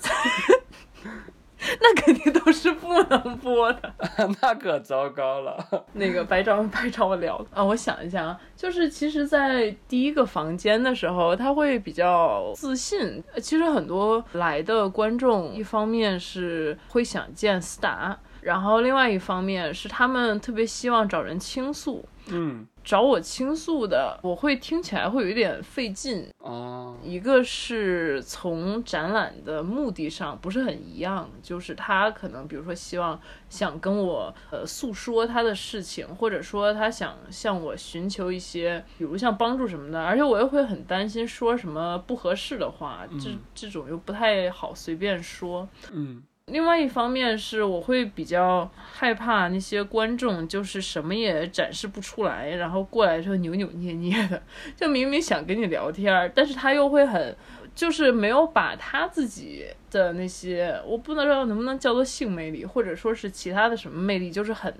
[1.80, 3.94] 那肯定都是不能播的。
[4.40, 5.84] 那可糟糕了。
[5.92, 13.22] 那个白找白找我聊啊，我想一下啊，就是其实，在第一个房间的时候，他会比较自信。
[13.34, 22.08] 呃其实很多来的观众，一方面是会想见斯达，然后另外一方面是他们特别希望找人倾诉。
[22.30, 22.66] 嗯。
[22.84, 45.68] 找我倾诉的，我会听起来会有一点费劲，哦，一个是从展览的目的上不是很一样，就是他可能比如说希望想跟我呃诉说他的事情，或者说他想向我寻求一些，比如像帮助什么的，而且我又会很担心说什么不合适的话，这这种又不太好随便说。
[45.92, 54.42] 嗯另外一方面是我会比较害怕那些观众就是什么也展示不出来，然后过来之后扭扭捏捏的，
[54.76, 57.36] 就明明想跟你聊天，但是他又会很，
[57.74, 64.74] 就是没有把他自己的那些，我不能说能不能叫做性魅力，或者说是其他的什么魅力，就是很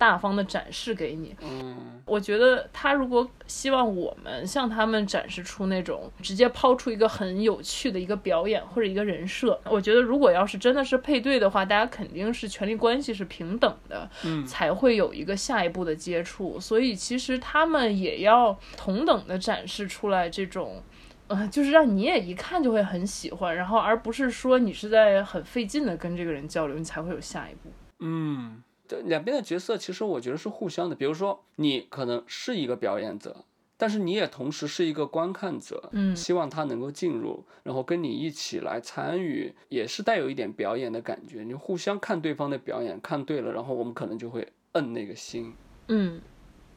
[0.00, 1.36] 大方的展示给你。
[1.42, 16.58] 嗯我觉得他如果希望我们向他们展示出那种直接抛出一个很有趣的一个表演或者一个人设，我觉得如果要是真的是配对的话，大家肯定是权力关系是平等的，嗯才会有一个下一步的接触。
[16.58, 20.82] 所以其实他们也要同等的展示出来这种。
[21.28, 27.70] 呃，就是让你也一看就会很喜欢，然后而不是说你是在很费劲的跟这个人交流，你才会有下一步。
[28.00, 28.60] 嗯，
[28.90, 30.96] 这两边的角色其实我觉得是互相的。
[30.96, 33.44] 比如说你可能是一个表演者，
[33.76, 41.44] 但是你也同时是一个观看者，嗯希望他能够进入，然后跟你一起来参与，也是带有一点表演的感觉。
[41.44, 45.54] 你互相看对方的表演，看对了，然后我们可能就会摁那个心。
[45.86, 46.20] 嗯，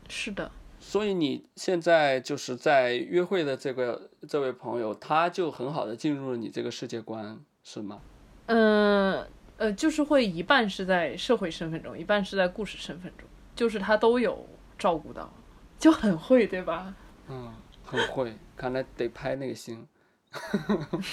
[0.08, 0.52] 是的。
[0.80, 8.02] 所以你现在就是在约会的这个这位朋友，他就很好的进入了你这个世界观，是吗？
[8.48, 9.28] 嗯呃，
[9.76, 15.32] 就是会一半是在社会身份中，一半是在故事身份中，就是他都有照顾到，
[15.80, 16.94] 就很会，对吧？
[17.30, 19.88] 嗯，很会，看来得拍那个星。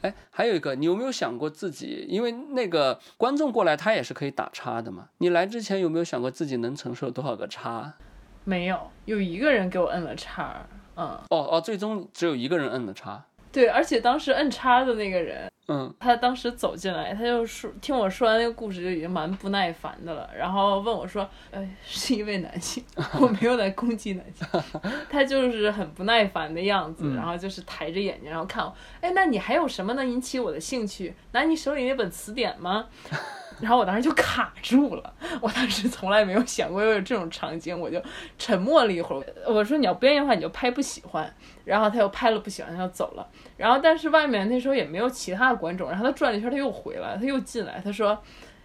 [0.00, 2.06] 哎，还有一个，你有没有想过自己？
[2.08, 5.08] 因为那个观众过来，他也是可以打叉的嘛。
[5.18, 7.94] 你来之前有没有想过自己能承受多少个叉？
[8.44, 13.24] 没有，有一个人给我摁了叉，嗯，哦哦，最终只有一个人摁了叉。
[13.50, 22.82] 对，而且当时摁叉的那个人，嗯他当时走进来，他就说听我说完那个故事就已经蛮不耐烦的了，然后问我说：“呃，是一位男性，
[23.20, 24.46] 我没有在攻击男性。”
[25.10, 31.14] 他就是很不耐烦的样子，嗯然后就是抬着眼睛，然后看我，哎，那你还有什么能引起我的兴趣？
[31.32, 32.86] 拿你手里那本词典吗？
[33.60, 38.02] 然后我当时就卡住了，我当时从来没有想过会有这种场景，我就
[38.38, 39.26] 沉默了一会儿。
[39.46, 41.32] 我说你要不愿意的话，你就拍不喜欢。
[41.64, 43.26] 然后他又拍了不喜欢，他就走了。
[43.56, 48.18] 然后但是外面那时候也没有其他的观众，然后他转了一圈，他又回来，他又进来，他说。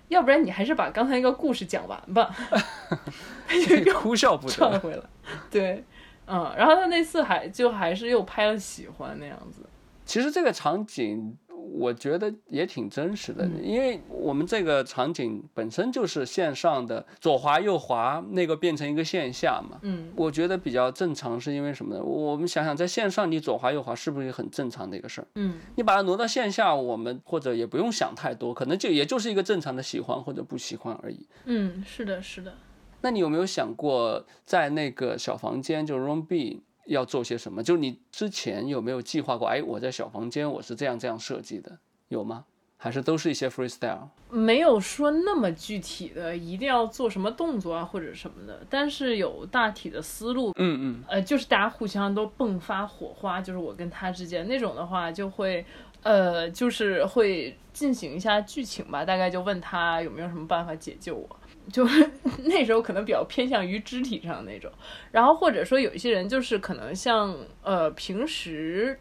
[0.10, 2.30] 要不然你还是把刚才那个故事讲完吧，
[3.48, 4.54] 他就又哭笑不得。
[4.54, 5.02] 转回来。
[5.50, 5.84] 对，
[6.28, 9.66] 嗯，然后他那次还就还是又拍了喜欢那样子。
[10.06, 11.36] 其实这个场景，
[11.72, 19.80] 我觉得也挺真实的，因为我们这个场景本身就是线上的左滑右滑，那个变成一个线下嘛。
[19.82, 22.04] 嗯我觉得比较正常，是因为什么呢？
[22.04, 25.28] 我们想想，在线上你左滑右滑是不是很正常的一个事儿？
[25.36, 31.28] 嗯你把它挪到线下，我们或者也不用想太多，可能就也就是一个正常的喜欢或者不喜欢而已。
[31.46, 32.54] 嗯，是的，是的。
[33.02, 37.64] 那你有没有想过，在那个小房间，就 Room B 要做些什么？
[37.64, 39.48] 就是你之前有没有计划过？
[39.48, 42.46] 哎，我在小房间我是这样这样设计的，有吗？
[42.76, 44.10] 还是都是一些 freestyle？
[44.30, 50.52] 没有说那么具体的，一定要做什么动作啊或者什么的，但是有大体的思路。
[50.58, 55.66] 嗯嗯，呃，就是大家互相都迸发火花，就是我跟他之间那种的话，就会
[56.02, 61.40] 呃，就是会进行一下剧情吧，大概就问他有没有什么办法解救我。
[61.72, 61.88] 就
[62.46, 64.72] 那时候可能比较偏向于肢体上那种，
[65.12, 69.00] 然后或者说有一些人就是可能像呃平时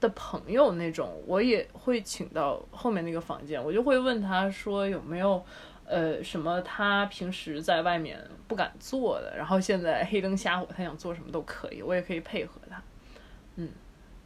[0.00, 5.42] 的朋友那种，我也会请到后面那个房间，我就会问他说有没有
[5.86, 12.82] 呃什么他平时在外面不敢做的，然后现在黑灯瞎火他想做什么都可以，我也可以配合他。
[13.56, 13.68] 嗯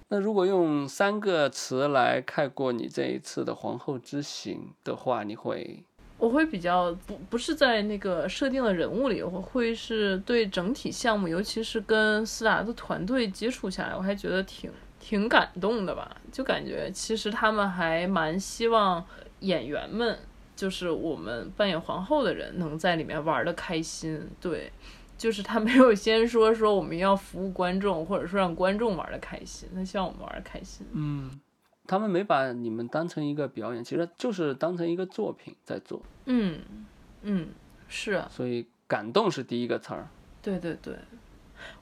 [0.09, 5.83] 那如果用三个词来概括你这一次的皇后之行的话，你会
[6.18, 16.16] 我会比较不不是在那个设定的人物里，我会是对整体项目，尤其是跟斯达的团队接触下来，我还觉得挺挺感动的吧。
[16.33, 19.05] 就感觉其实他们还蛮希望
[19.40, 20.18] 演员们，
[20.55, 24.26] 就是我们扮演皇后的人，能在里面玩的开心。
[24.40, 24.72] 对，
[25.18, 30.87] 就是他没有先说说我们要服务观众，或者说让观众玩的开心，他希望我们玩的开心。
[30.92, 31.31] 嗯，
[31.87, 36.59] 他们没把你们当成一个表演，其实就是当成一个作品在做，嗯
[37.22, 37.49] 嗯，
[37.88, 38.29] 是啊。
[38.31, 40.09] 所以感动是第一个词儿。
[40.42, 40.94] 对对对，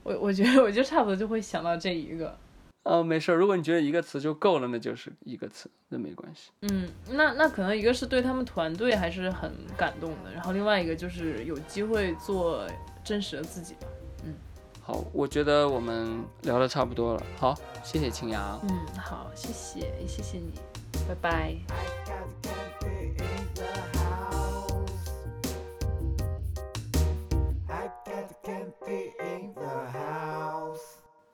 [0.03, 2.39] 我我觉得我就差不多就会想到这一个，
[2.85, 6.51] 哦，没事儿，如果你觉得一个词就够了，那就是一个词，那没关系。
[6.63, 12.67] 嗯，那那可能一个是对他们团队还是很感动的，然后另外一个就是有机会做
[13.03, 13.87] 真实的自己吧。
[14.87, 17.23] 好，我觉得我们聊的差不多了。
[17.39, 18.61] 好，谢谢青阳。
[18.69, 20.53] 嗯，好，谢谢，谢谢你，
[21.09, 21.57] 拜拜。
[21.71, 23.65] I got campy in the
[23.99, 25.09] house.
[27.67, 30.83] I got campy in the house.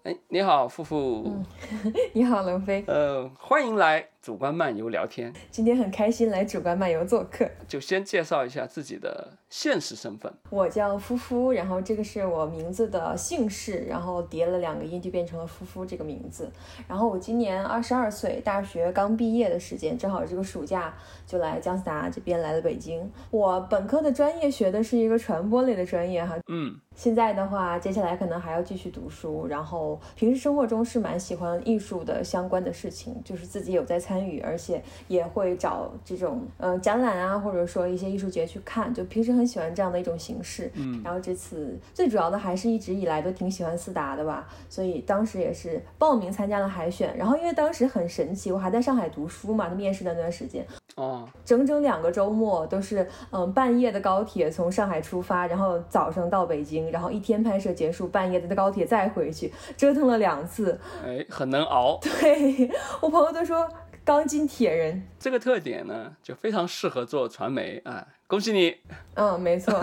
[0.04, 1.44] 哎，你好，富富。
[2.14, 5.32] 你好，龙飞，呃，欢迎来主观漫游聊天。
[5.50, 7.48] 今天很开心来主观漫游做客。
[7.66, 10.30] 就先介绍一下自己的现实身份。
[10.50, 16.50] 我叫夫夫，然后这个是我名字的姓氏，然后叠了两个音就变成了夫夫这个名字。
[16.86, 20.94] 然后我今年二十二岁，大学刚毕业的时间，正好这个暑假
[21.26, 23.10] 就来姜思达这边来了北京。
[23.30, 40.68] 我本科的专业学的是一个传播类的专业哈，嗯，现在的话，接下来可能还要继续读书，然后平时生活中是蛮喜欢艺术的相关的事情，就是自己有在参与，而且也会找这种呃展览啊，或者说一些艺术节去看，就平时很喜欢这样的一种形式。
[40.74, 60.76] 嗯，然后这次最主要的还是一直以来都挺喜欢斯达的吧，所以当时也是报名参加了海选，然后因为当时很神奇，我还在上海读书嘛，面试的那段时间，哦，整整两个周末都是嗯半夜的高铁从上海出发，然后早上到北京，然后一天拍摄结束，半夜的高铁再回去，折腾了两次。
[61.06, 62.00] 哎，很能熬。
[62.02, 62.70] 对
[63.00, 63.68] 我朋友都说
[64.04, 65.02] 钢筋铁人。
[65.18, 68.06] 这个特点呢，就非常适合做传媒啊。
[68.30, 68.72] 恭喜你
[69.16, 69.74] 嗯，没错，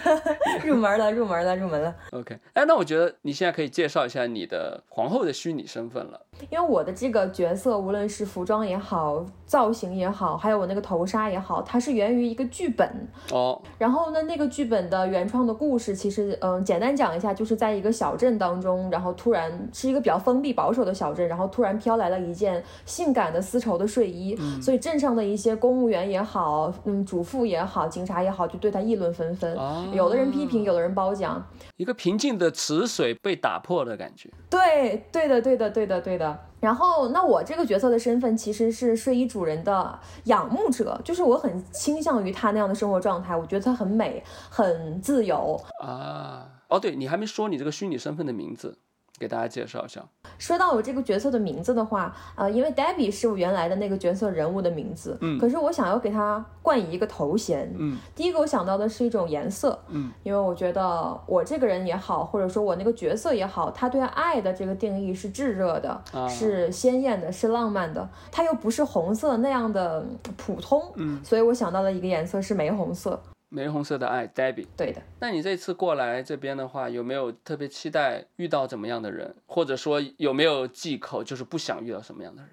[0.64, 1.94] 入门了，入门了，入门了。
[2.10, 2.36] ，OK。
[2.54, 6.18] 哎，那我觉得你现在可以介绍一下你的皇后的虚拟身份了。
[6.48, 13.06] 因为我的这个角色，无论是服装也好，造型也好，还有我那个头纱也好，它是源于一个剧本。
[13.30, 31.44] 哦，然后呢，那个剧本的原创的故事，其实嗯，简单讲一下，就是在一个小镇当中，然后突然是一个比较封闭保守的小镇，然后突然飘来了一件性感的丝绸的睡衣，所以镇上的一些公务员也好，嗯，主妇也好，警察也好，就对他议论纷纷，哦有的人批评，有的人褒奖。
[31.76, 34.30] 一个平静的池水被打破的感觉。
[34.48, 36.38] 对，对的，对的，对的，对的。
[36.60, 45.60] 然后，那我这个角色的身份其实是睡衣主人的仰慕者，就是我很倾向于他那样的生活状态，我觉得他很美，很自由。
[45.80, 48.78] 啊，哦，对你还没说你这个虚拟身份的名字，
[49.22, 50.02] 给大家介绍一下。
[50.36, 73.22] 说到我这个角色的名字的话，呃，因为 Debbie 是我原来的那个角色人物的名字，嗯，可是我想要给他冠以一个头衔，嗯，第一个我想到的是一种颜色，嗯，因为我觉得我这个人也好，或者说我那个角色也好，他对爱的这个定义是炙热的，啊是鲜艳的，是浪漫的，他又不是红色那样的嗯普通，嗯，所以我想到了一个颜色是玫红色，
[73.52, 74.66] 玫红色的爱，Debbie。
[74.76, 75.02] 对的。
[75.20, 82.50] 那你这次过来这边的话，有没有特别期待遇到怎么样的人，或者说有没有忌口，就是不想遇到什么样的人？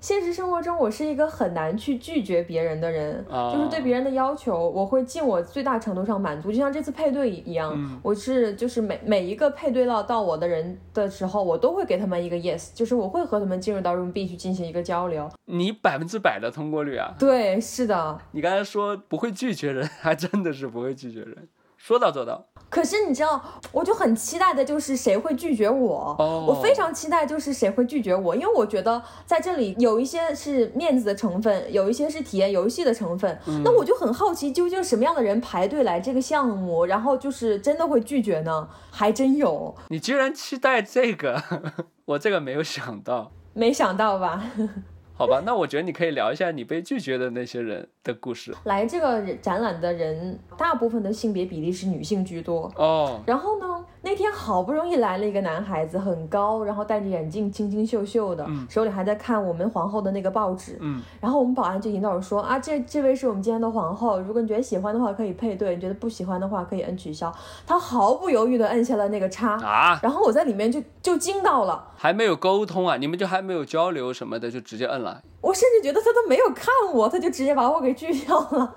[0.03, 6.51] 现实生活中我是一个很难去拒绝别人的人，啊就是对别人的要求，我会尽我最大程度上满足。
[6.51, 15.31] 就像这次配对一样，嗯我是就是每每一个配对到到我的人的时候，我都会给他们一个 yes，就是我会和他们进入到 room B 去进行一个交流。
[15.45, 17.15] 你百分之百的通过率啊！
[17.17, 18.19] 对，是的。
[18.33, 21.47] 你刚才说不会拒绝人，还真的是不会拒绝人，
[21.83, 22.47] 说到做到。
[22.69, 26.15] 可是你知道，我就很期待的就是谁会拒绝我。
[26.17, 33.37] 哦我非常期待就是谁会拒绝我，因为我觉得在这里有一些是面子的成分，有一些是体验游戏的成分。
[33.65, 38.69] 那我就很好奇，究竟什么样的人排队来这个项目，然后就是真的会拒绝呢？
[38.89, 41.43] 还真有，你居然期待这个，
[42.05, 43.33] 我这个没有想到。
[43.53, 44.41] 没想到吧？
[45.15, 48.53] 好吧，那我觉得你可以聊一下你被拒绝的那些人的故事。
[48.65, 52.71] 来这个展览的人，大部分的性别比例是女性居多。
[52.75, 60.77] 哦，然后呢，那天好不容易来了一个男孩子，很高，然后戴着眼镜，清清秀秀的，手里还在看我们皇后的那个报纸。
[60.81, 67.33] 嗯，然后我们保安就引导说啊，这这位是我们今天的皇后，如果你觉得喜欢的话可以配对，你觉得不喜欢的话可以摁取消。
[67.65, 78.75] 他毫不犹豫地摁下了那个叉，啊，然后我在里面就就惊到了，还没有沟通啊，你们就还没有交流什么的，就直接摁了，我甚至觉得他都没有看我，他就直接把我给拒掉了。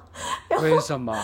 [0.60, 1.16] 为什么？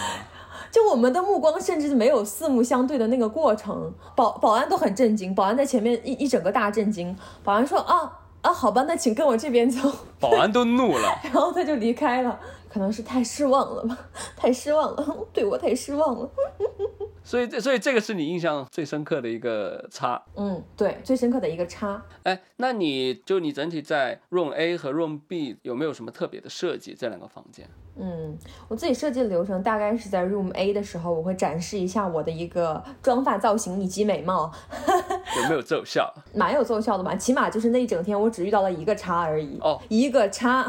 [0.71, 7.15] 就我们的目光甚至没有四目相对的那个过程，保保安都很震惊，保安在前面一一整个大震惊。
[7.43, 9.91] 保安说啊啊，好吧，那请跟我这边走，
[10.21, 11.19] 保安都怒了。
[11.25, 12.39] 然后他就离开了。
[12.73, 13.99] 可能是太失望了吧，
[14.35, 16.31] 太失望了，对我太失望了。
[17.25, 20.23] 所以这所以这个是你印象最深刻的一个差。
[20.37, 22.03] 嗯，对，最深刻的一个差。
[22.25, 26.95] 哎，那你就你整体在 Room A 和 Room B 有没有什么特别的设计？
[26.99, 27.69] 这两个房间？
[27.95, 34.51] 嗯，我自己设计的流程大概是在 Room A 的时候，我会展示一下我的一个妆发造型以及美貌，
[35.37, 36.13] 有没有奏效？
[36.35, 37.15] 蛮有奏效的嘛。
[37.15, 40.63] 起码就是那一整天我只遇到了一个叉而已，哦一个叉，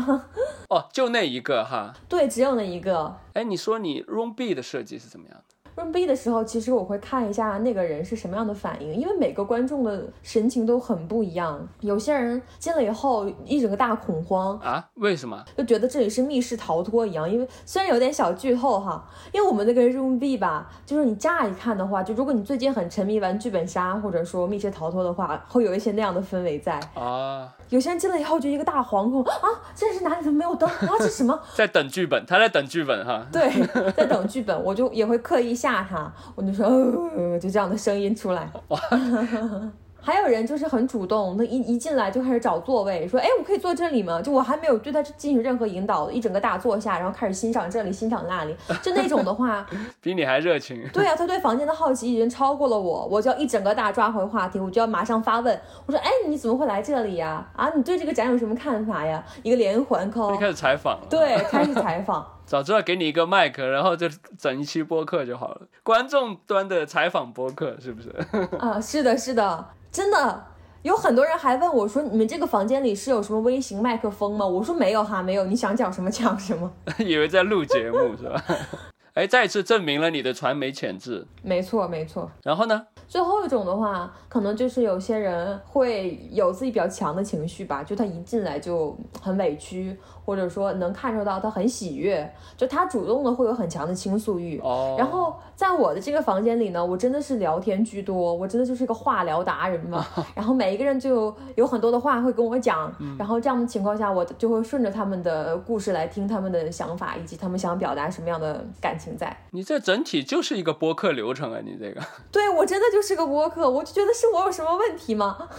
[0.70, 1.94] 哦，就那一个哈。
[2.10, 3.16] 对，只有那一个。
[3.34, 5.53] 哎，你说你 Room B 的设计是怎么样的？
[5.76, 11.68] Room B 的时候，其实我会看一下那个人是什么样的反应，因为每个观众的神情都很不一样。
[11.80, 14.88] 有些人进了以后一整个大恐慌，啊？
[14.96, 15.44] 为什么？
[15.58, 17.30] 就觉得这里是密室逃脱一样。
[17.30, 26.80] 因为虽然有点小剧透哈，因为我们那个 Room B 吧，就是你乍一看的话，就如果你最近很沉迷玩剧本杀或者说密室逃脱的话，会有一些那样的氛围在。
[26.94, 30.24] 啊，有些人进来以后就一个大惶恐啊，这是哪里？
[30.24, 30.70] 怎么没有灯？
[30.70, 31.38] 啊，这什么？
[31.58, 33.26] 在等剧本，他在等剧本哈。
[33.32, 33.52] 对，
[33.94, 38.48] 在等剧本，我就也会刻意吓他，我就说，呃，就这样的声音出来。
[40.04, 44.22] 还有人就是很主动，他一一进来就开始找座位，说，哎，我可以坐这里吗？
[44.22, 49.66] 就我还没有对他进行任何引导，一整个大坐下，然后开始欣赏这里，欣赏那里， 就那种的话，
[50.02, 50.86] 比你还热情。
[50.92, 57.50] 对啊，他对房间的好奇已经超过了我，我就要一整个大抓回话题，我就要马上发问，我说，哎，你怎么会来这里呀？
[57.56, 59.24] 啊，你对这个展有什么看法呀？
[59.42, 61.08] 一个连环 call，开始采访了。
[61.10, 62.26] 对，开始采访。
[62.46, 65.62] 早知道给你一个麦克，然后就整一期播客就好了。
[65.82, 68.10] 观众端的采访播客是不是？
[68.60, 70.48] 啊，是的，是的，真的。
[70.82, 75.46] 有很多人还问我说：“你们这个房间里是有什么微型麦克风吗？”我说：“没有哈，没有。
[75.46, 76.70] 你想讲什么讲什么。
[77.00, 78.44] 以为在录节目是吧？
[79.14, 82.30] 哎，再次证明了你的传媒潜质。”没错，没错。
[82.44, 82.86] 然后呢？
[83.08, 94.60] 最后一种的话，可能就是有些人会有自己比较强的情绪吧，就他一进来就很委屈，或者说能看受到他很喜悦，就他主动的会有很强的倾诉欲。
[94.60, 100.06] 哦，然后在我的这个房间里呢，我真的是聊天居多，我真的就是个话聊达人嘛。
[100.36, 109.36] 然后每一个人就有很多的话会跟我讲，然后这样的情况下，我就会顺着他们的故事来听他们的想法，以及他们想表达什么样的感情在。
[109.52, 111.60] 你这整体就是一个播客流程啊！
[111.64, 112.02] 你这个，
[112.32, 115.50] 对我真的就是个播客，我就觉得是我有什么问题吗？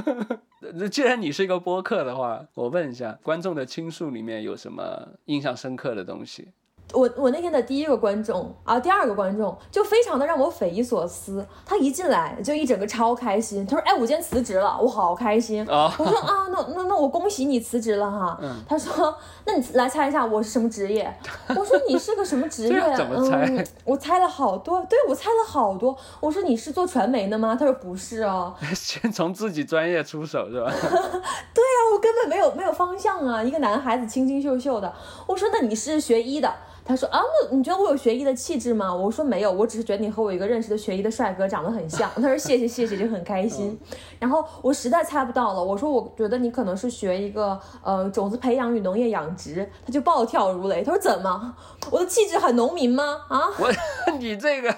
[0.74, 6.48] 那既然你是一个播客的话，我问一下，观众的倾诉里面有什么印象深刻的东西？
[6.92, 11.44] 我我那天的第一个观众啊，第二个观众就非常的让我匪夷所思。
[11.64, 15.66] 他一进来就一整个超开心，他说：“哎，我今天辞职了，我好开心。
[15.68, 18.38] 哦我说：“啊，那那那我恭喜你辞职了哈。
[18.68, 19.14] 他说
[19.44, 21.12] ：“那你来猜一下我是什么职业？”
[21.56, 25.96] 我说：“你是个什么职业？” 怎么猜嗯，我猜了好多，对我猜了好多。
[26.20, 28.54] 我说：“你是做传媒的吗？”他说：“不是哦。
[28.74, 30.70] ”先从自己专业出手是吧？
[30.80, 33.42] 对呀、我根本没有没有方向啊！
[33.42, 34.92] 一个男孩子清清秀秀的，
[35.26, 36.52] 我说那你是学医的，
[36.86, 38.94] 他说啊，那你觉得我有学医的气质吗？
[38.94, 42.10] 我说没有，我只是觉得你和我一个认识的学医的帅哥长得很像。
[42.14, 43.78] 他说谢谢谢谢，就很开心。
[44.20, 50.82] 然后我实在猜不到了，我说我觉得你可能是学一个呃种子培养与农业养殖，他就暴跳如雷。
[50.82, 51.54] 他说怎么，
[51.90, 53.02] 我的气质很农民吗？
[53.28, 53.42] 啊？
[53.58, 53.72] 我
[54.18, 54.74] 你这个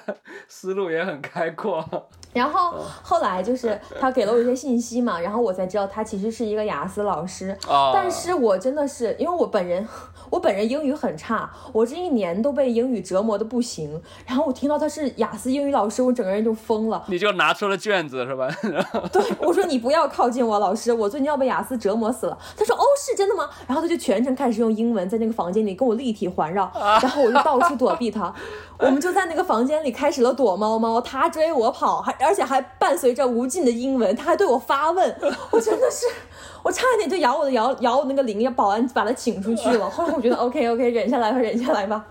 [0.48, 1.84] 思路也很开阔。
[2.34, 7.56] 然后后来就是他给了我一些信息嘛，然后我才知道他其实是一个雅思老师。
[7.66, 9.86] 哦但是我真的是因为我本人，
[10.30, 14.00] 我本人英语很差，我这一年都被英语折磨的不行。
[14.26, 17.02] 然后我听到他是雅思英语老师，我整个人就疯了。
[17.08, 18.48] 你就拿出了卷子是吧？
[19.12, 22.38] 对，我说你不要靠近我，老师，我最近要被雅思折磨死了。
[22.56, 23.48] 他说哦，是真的吗？
[23.66, 26.70] 然后他就全程开始用英文在那个房间里跟我立体环绕，
[27.02, 28.32] 然后我就到处躲避他。
[28.78, 35.16] 我们就在那个房间里开始了躲猫猫，他追我跑，还而且还伴随着无尽的英文，他还对我发问，
[35.50, 36.06] 我真的是。
[36.62, 39.88] 我差一点就咬我的摇摇我那个铃，要保安把他请出去了。
[39.88, 42.06] 后来我觉得 OK OK， 忍下来吧，忍下来吧，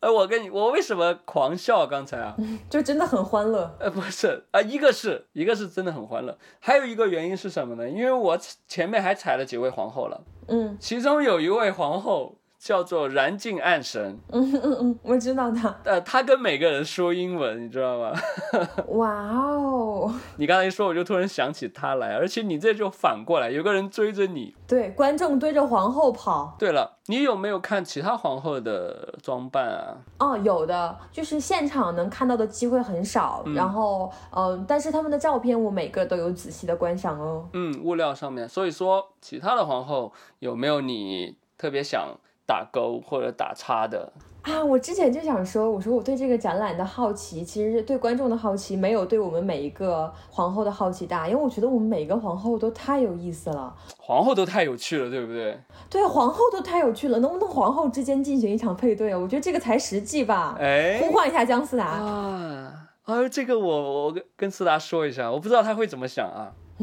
[0.00, 2.36] 哎，我跟你，我为什么狂笑刚才啊？
[2.68, 3.74] 就真的很欢乐。
[3.78, 7.88] 呃，不是啊，一个是一个是真的很欢乐，还有一个原因是什么呢？
[7.88, 15.74] 因为我前面还踩了几位皇后了，嗯其中有一位皇后叫做燃尽暗神，嗯嗯嗯，我知道他。
[15.82, 18.12] 呃，他跟每个人说英文，你知道吗？
[18.90, 24.54] 哇哦，你刚才一说，我就突然想起他来，而且你这就反过来，有个人追着你。
[24.68, 26.54] 对，观众追着皇后跑。
[26.56, 29.96] 对了，你有没有看其他皇后的装扮啊？
[30.20, 37.48] 哦，有的，就是现场能看到的机会很少，然后，嗯、但是他们的照片我每个都有仔细的观赏哦。
[37.54, 42.06] 嗯，物料上面，所以说其他的皇后有没有你特别想
[42.52, 44.12] 打勾或者打叉的？
[44.42, 53.74] 啊，我之前就想说，我说我对这个展览的好奇，其实对观众的好奇没有对我们每一个皇后的好奇大，因为我觉得我们每一个皇后都太有意思了。
[53.96, 55.58] 皇后都太有趣了，对不对？
[55.88, 59.18] 对，皇后都太有趣了，能不能皇后之间进行一场配对啊？
[59.18, 60.56] 我觉得这个才实际吧。
[60.60, 61.86] 哎呼唤一下姜思达。
[61.86, 62.74] 啊，
[63.04, 66.52] 啊，这个我我跟跟思达说一下，我不知道他会怎么想啊。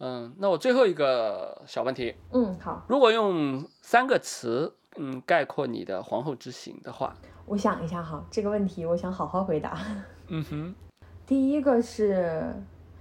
[0.00, 7.16] 嗯，那我最后一个小问题，嗯，好，如果用三个词，嗯，概括你的皇后之行的话，
[7.46, 9.78] 我想一下哈，这个问题我想好好回答。
[10.28, 10.74] 嗯哼，
[11.24, 12.52] 第一个是，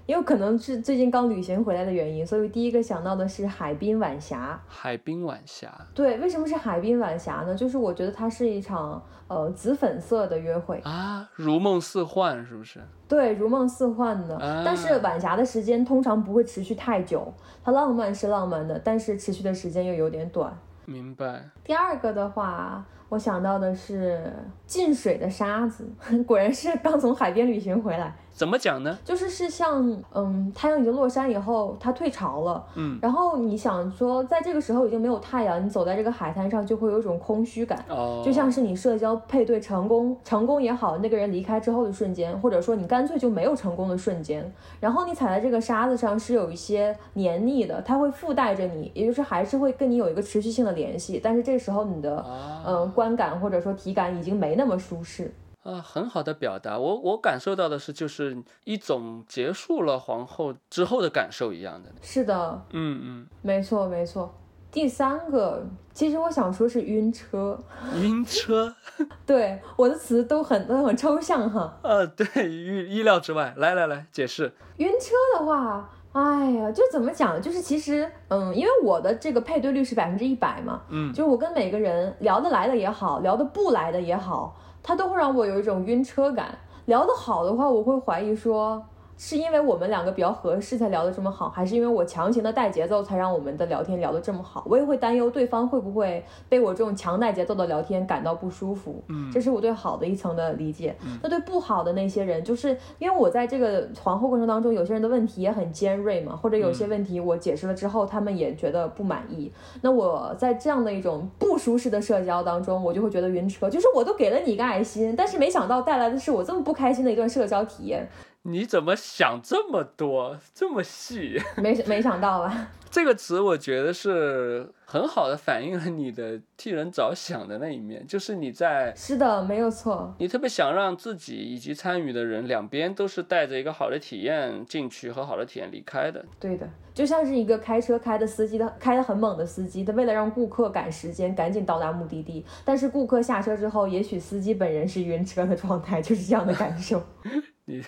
[0.06, 4.58] 因为可能是最近刚旅行回来的原因，所以第一个想到的是海滨晚霞。
[4.66, 7.54] 海滨晚霞，对，为什么是海滨晚霞呢？
[7.54, 12.80] 就是我觉得它是一场呃紫粉色的约会，啊，如梦似幻，是不是？
[13.10, 14.38] 对，如梦似幻的。
[14.38, 20.58] 啊但是晚霞的时间通常不会持续太久，它浪漫是浪漫的，但是持续的时间又有点短。
[20.88, 21.44] 明白。
[21.64, 24.34] 第二个的话，我想到的是
[24.66, 25.86] 进水的沙子，
[26.26, 28.16] 果然是刚从海边旅行回来。
[28.38, 28.96] 怎么讲呢？
[29.04, 29.84] 就是是像，
[30.14, 52.64] 嗯，太阳已经落山以后，它退潮了，嗯，然后你想说，在这个时候已经没有太阳，你走在这个海滩上就会有一种空虚感，哦，就像是你社交配对成功，成功也好，那个人离开之后的瞬间，或者说你干脆就没有成功的瞬间，然后你踩在这个沙子上是有一些黏腻的，它会附带着你，也就是还是会跟你有一个持续性的联系，但是这时候你的，啊。
[52.68, 55.34] 嗯、观感或者说体感已经没那么舒适。
[55.68, 56.80] 啊，很好的表达。
[56.80, 61.90] 我我感受到的是，就是一种结束了皇后之后的感受一样的。
[62.02, 64.34] 是的，嗯嗯，没错没错。
[64.72, 67.58] 第三个，其实我想说是晕车，
[67.96, 68.74] 晕车，
[69.26, 71.78] 对我的词都很都很抽象哈。
[71.82, 73.54] 呃，对，意意料之外。
[73.58, 74.54] 来来来，解释。
[74.78, 77.42] 晕车的话，哎呀，就怎么讲？
[77.42, 84.56] 就是其实，嗯，因为我的这个配对率是百分之一百嘛，嗯就是我跟每个人聊得来的也好，聊得不来的也好，
[84.88, 86.58] 他都会让我有一种晕车感。
[86.86, 88.82] 聊得好的话，我会怀疑说。
[89.18, 94.64] 是因为我们两个比较合适才聊得这么好，还是因为我强行的带节奏才让我们的聊天聊得这么好？
[94.70, 99.04] 我也会担忧对方会不会被我这种强带节奏的聊天感到不舒服。
[99.08, 100.96] 嗯这是我对好的一层的理解。
[101.22, 109.52] 那对不好的那些人，就是因为我在这个皇后过程当中，有些人的问题也很尖锐嘛，或者有些问题我解释了之后，他们也觉得不满意。
[109.82, 118.08] 那我在这样的一种不舒适的社交当中，我就会觉得晕车，就是我都给了你一个爱心，但是没想到带来的是我这么不开心的一段社交体验，
[118.50, 121.38] 你怎么想这么多，这么细？
[121.62, 122.70] 没没想到吧？
[122.90, 130.16] 这个词我觉得是很好的反映了你的替人着想的那一面，就是你在是的，没有错。
[130.20, 136.24] 你特别想让自己以及参与的人两边都是带着一个好的体验进去和好的体验离开的。
[136.40, 147.04] 对的，就像是一个开车开的司机的开的很猛的司机，他为了让顾客赶时间，赶紧到达目的地，但是顾客下车之后，也许司机本人是晕车的状态，就是这样的感受。
[147.68, 147.84] 你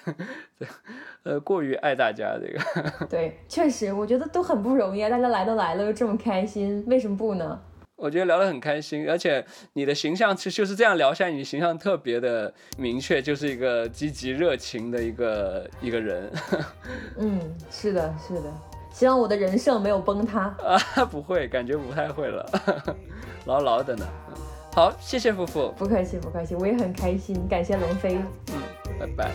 [1.23, 3.07] 呃过于爱大家这个。
[3.07, 7.61] 对，确实，我觉得都很不容易啊，大家来都来了，又这么开心，为什么不呢？
[7.95, 16.29] 我觉得聊得很开心，而且你的形象就就是这样聊下来，你形象特别的明确，就是一个积极热情的一个一个人
[17.17, 17.39] 嗯，
[17.71, 18.43] 是的，是的。
[18.91, 20.53] 希望我的人设没有崩塌。
[20.63, 20.77] 啊，
[21.09, 22.45] 不会，感觉不太会了，
[23.45, 24.05] 牢牢的呢。
[24.29, 24.35] 嗯
[24.71, 28.19] 好，谢谢夫妇，不客气，不客气，我也很开心，感谢龙飞。
[28.99, 29.31] 拜拜。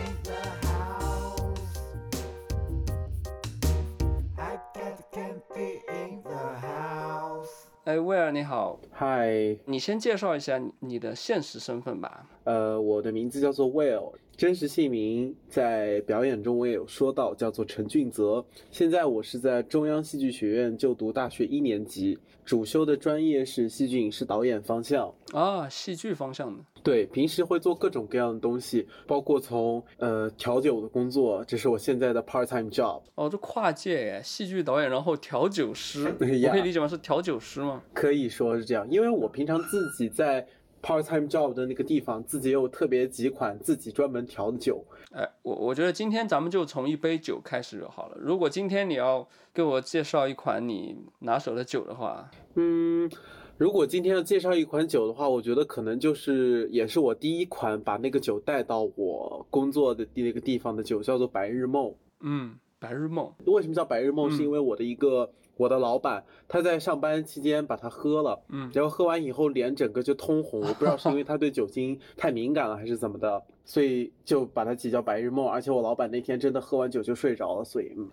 [4.37, 7.49] I got the campy in the house.
[7.85, 12.27] 哎，威尔你好，嗨，你先介绍一下你你的现实身份吧。
[12.45, 18.45] 呃，我的名字叫做 Will，真实姓名在表演中我也有说到，叫做陈俊泽。
[18.71, 25.15] 现在我是在中央戏剧学院就读大学一年级，主修的专业是戏剧影视导演方向。
[25.33, 26.65] 啊，戏剧方向的。
[26.83, 33.01] 对，平时会做各种各样的东西，包括从呃调酒的工作，这是我现在的 part time job。
[33.15, 36.87] 哦，这跨界耶，戏剧导演，然后调酒师， 可以理解吗？
[36.87, 37.83] 是调酒师吗？
[37.95, 40.47] 可以说是这样，因为我平常自己在
[40.85, 44.85] part time job 的那个地方，自己有特别几款自己专门调的酒。
[45.13, 48.19] 哎，我我觉得今天咱们就从一杯酒开始就好了。
[48.21, 53.11] 如果今天你要给我介绍一款你拿手的酒的话，嗯，
[53.57, 61.95] 如果今天要介绍一款酒的话，我觉得可能就是也是我第一款把那个酒带到我工作的那个地方的酒，叫做白日梦。
[62.21, 64.31] 嗯，白日梦，为什么叫白日梦？
[64.31, 75.49] 是因为我的一个我的老板他在上班期间把它喝了，嗯然后喝完以后脸整个就通红，我不知道是因为他对酒精太敏感了还是怎么的，所以就把它起叫白日梦。
[75.49, 78.09] 而且我老板那天真的喝完酒就睡着了，所以嗯，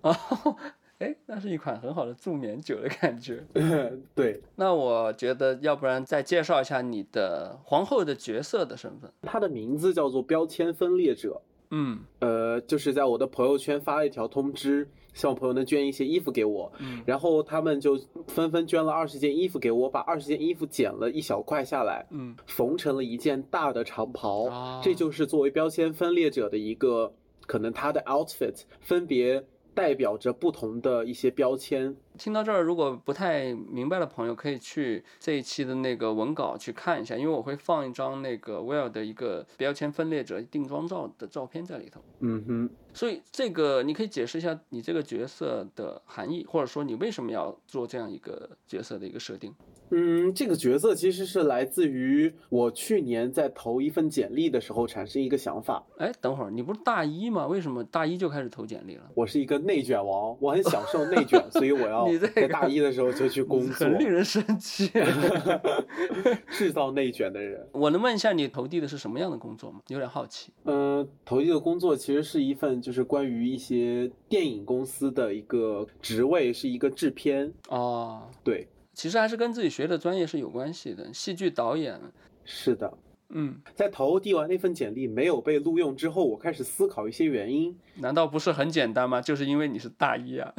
[1.00, 3.44] 哎，那是一款很好的助眠酒的感觉。
[4.14, 9.12] 对，那我觉得，要不然再介绍一下你的皇后的角色的身份。
[9.24, 11.42] 她的名字叫做标签分裂者。
[11.74, 17.02] 嗯呃，就是在我的朋友圈发了一条通知，希望朋友能捐一些衣服给我，嗯。
[17.06, 24.82] 然后他们就纷纷捐了二十件衣服给我，把二十件衣服剪了一小块下来，嗯，缝成了一件大的长袍，啊。
[24.84, 27.14] 这就是作为标签分裂者的一个
[27.46, 29.44] 可能他的 outfit 分别
[29.74, 31.96] 代表着不同的一些标签。
[32.18, 42.02] 听到这儿，如果不太明白的朋友，可以去这一期的那个文稿去看一下，因为我会放一张那个 Well 的一个标签分裂者定妆照的照片在里头。
[42.20, 49.54] 嗯哼，所以这个你可以解释一下你这个角色的含义，或者说你为什么要做这样一个角色的一个设定。
[49.92, 55.86] 嗯，这个角色其实是来自于我去年在投一份简历的时候产生一个想法。
[55.98, 57.46] 哎，等会儿你不是大一吗？
[57.46, 59.04] 为什么大一就开始投简历了？
[59.14, 64.90] 我是一个内卷王，我很享受内卷，所以我要 你在大一的时候就去工作很，令人生气。
[66.50, 67.68] 制造内卷的人。
[67.74, 69.82] 我能问一下你投递的是什么样的工作吗？
[69.90, 70.52] 有点好奇。
[70.64, 77.52] 嗯，投递的工作其实是一份就是关于一些电影公司的一个职位，是一个制片。
[77.70, 78.68] 哦，对，
[79.02, 82.00] 其实还是跟自己学的专业是有关系的，戏剧导演。
[82.46, 82.94] 是的。
[83.34, 87.76] 嗯，在投递完那份简历没有被录用之后，我开始思考一些原因。
[87.96, 89.20] 难道不是很简单吗？
[89.20, 90.54] 就是因为你是大一啊。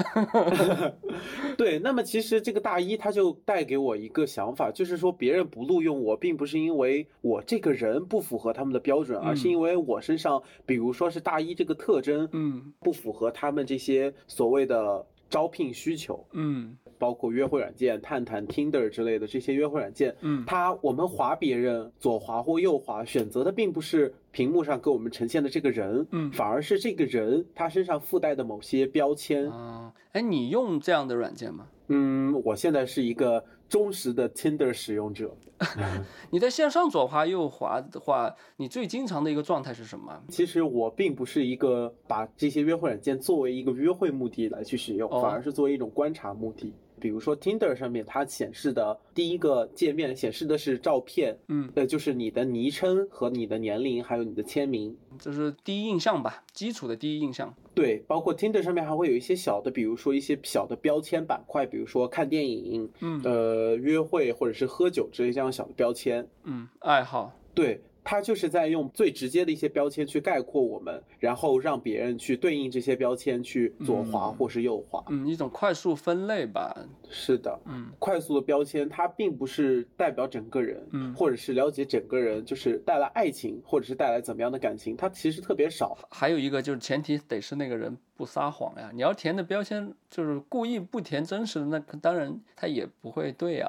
[1.57, 16.27] 对，那么其实这个大一他就带给我一个想法，就是说别人不录用我，并不是因为我这个人不符合他们的标准，而是因为我身上，比如说是大一这个特征，嗯不符合他们这些所谓的招聘需求。
[16.33, 29.51] 嗯包括约会软件、探探、Tinder 之类的这些约会软件，嗯它我们划别人左滑或右滑，选择的并不是屏幕上给我们呈现的这个人，嗯反而是这个人他身上附带的某些标签。
[29.51, 31.67] 啊，哎，你用这样的软件吗？
[31.89, 35.37] 嗯，我现在是一个忠实的 Tinder 使用者。
[36.31, 40.23] 你在线上左滑右滑的话，你最经常的一个状态是什么？
[40.29, 46.73] 其实我并不是一个把这些约会软件作为一个约会目的来去使用，哦反而是作为一种观察目的。
[47.03, 54.97] 比如说 Tinder 上面它显示的第一个界面显示的是照片，嗯，呃，就是你的昵称和你的年龄，还有你的签名。
[55.19, 57.53] 这是第一印象吧，基础的第一印象。
[57.75, 66.29] 对，包括 Tinder 上面还会有一些小的，比如说一些小的标签板块，比如说看电影、嗯呃约会或者是喝酒之类这样小的标签。
[66.45, 67.33] 嗯，爱好。
[67.55, 75.05] 对，它就是在用最直接的一些标签去概括我们，然后让别人去对应这些标签去左滑或是右滑。
[75.09, 76.77] 嗯，一种快速分类吧。
[77.09, 85.97] 是的，嗯，快速的标签它并不是代表整个人，嗯或者是了解整个人，就是带来爱情或者是带来怎么样的感情，它其实特别少。
[86.11, 88.91] 还有一个就是前提得是那个人不撒谎呀。
[88.95, 93.69] 你要填的标签就是故意不填真实的，那当然他也不会对呀。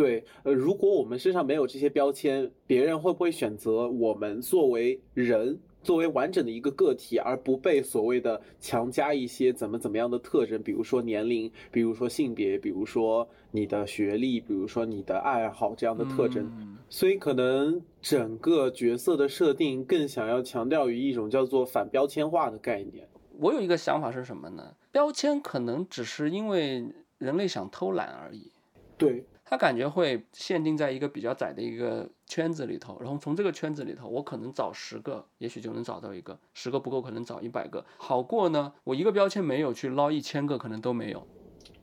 [0.00, 16.44] 对，呃，如果我们身上没有这些标签，别人会不会选择我们作为人作为完整的一个个体，而不被所谓的强加一些怎么怎么样的特征，比如说年龄，比如说性别，比如说你的学历，比如说你的爱好这样的特征。
[16.58, 23.06] 嗯所以可能整个角色的设定更想要强调于一种叫做反标签化的概念。
[23.38, 24.74] 我有一个想法是什么呢？
[24.90, 26.84] 标签可能只是因为
[27.18, 28.50] 人类想偷懒而已，
[28.98, 41.26] 对，它感觉会限定在一个比较窄的一个圈子里头，然后从这个圈子里头，我可能找十个，也许就能找到一个，十个不够，可能找一百个，好过呢，我一个标签没有去捞一千个，可能都没有。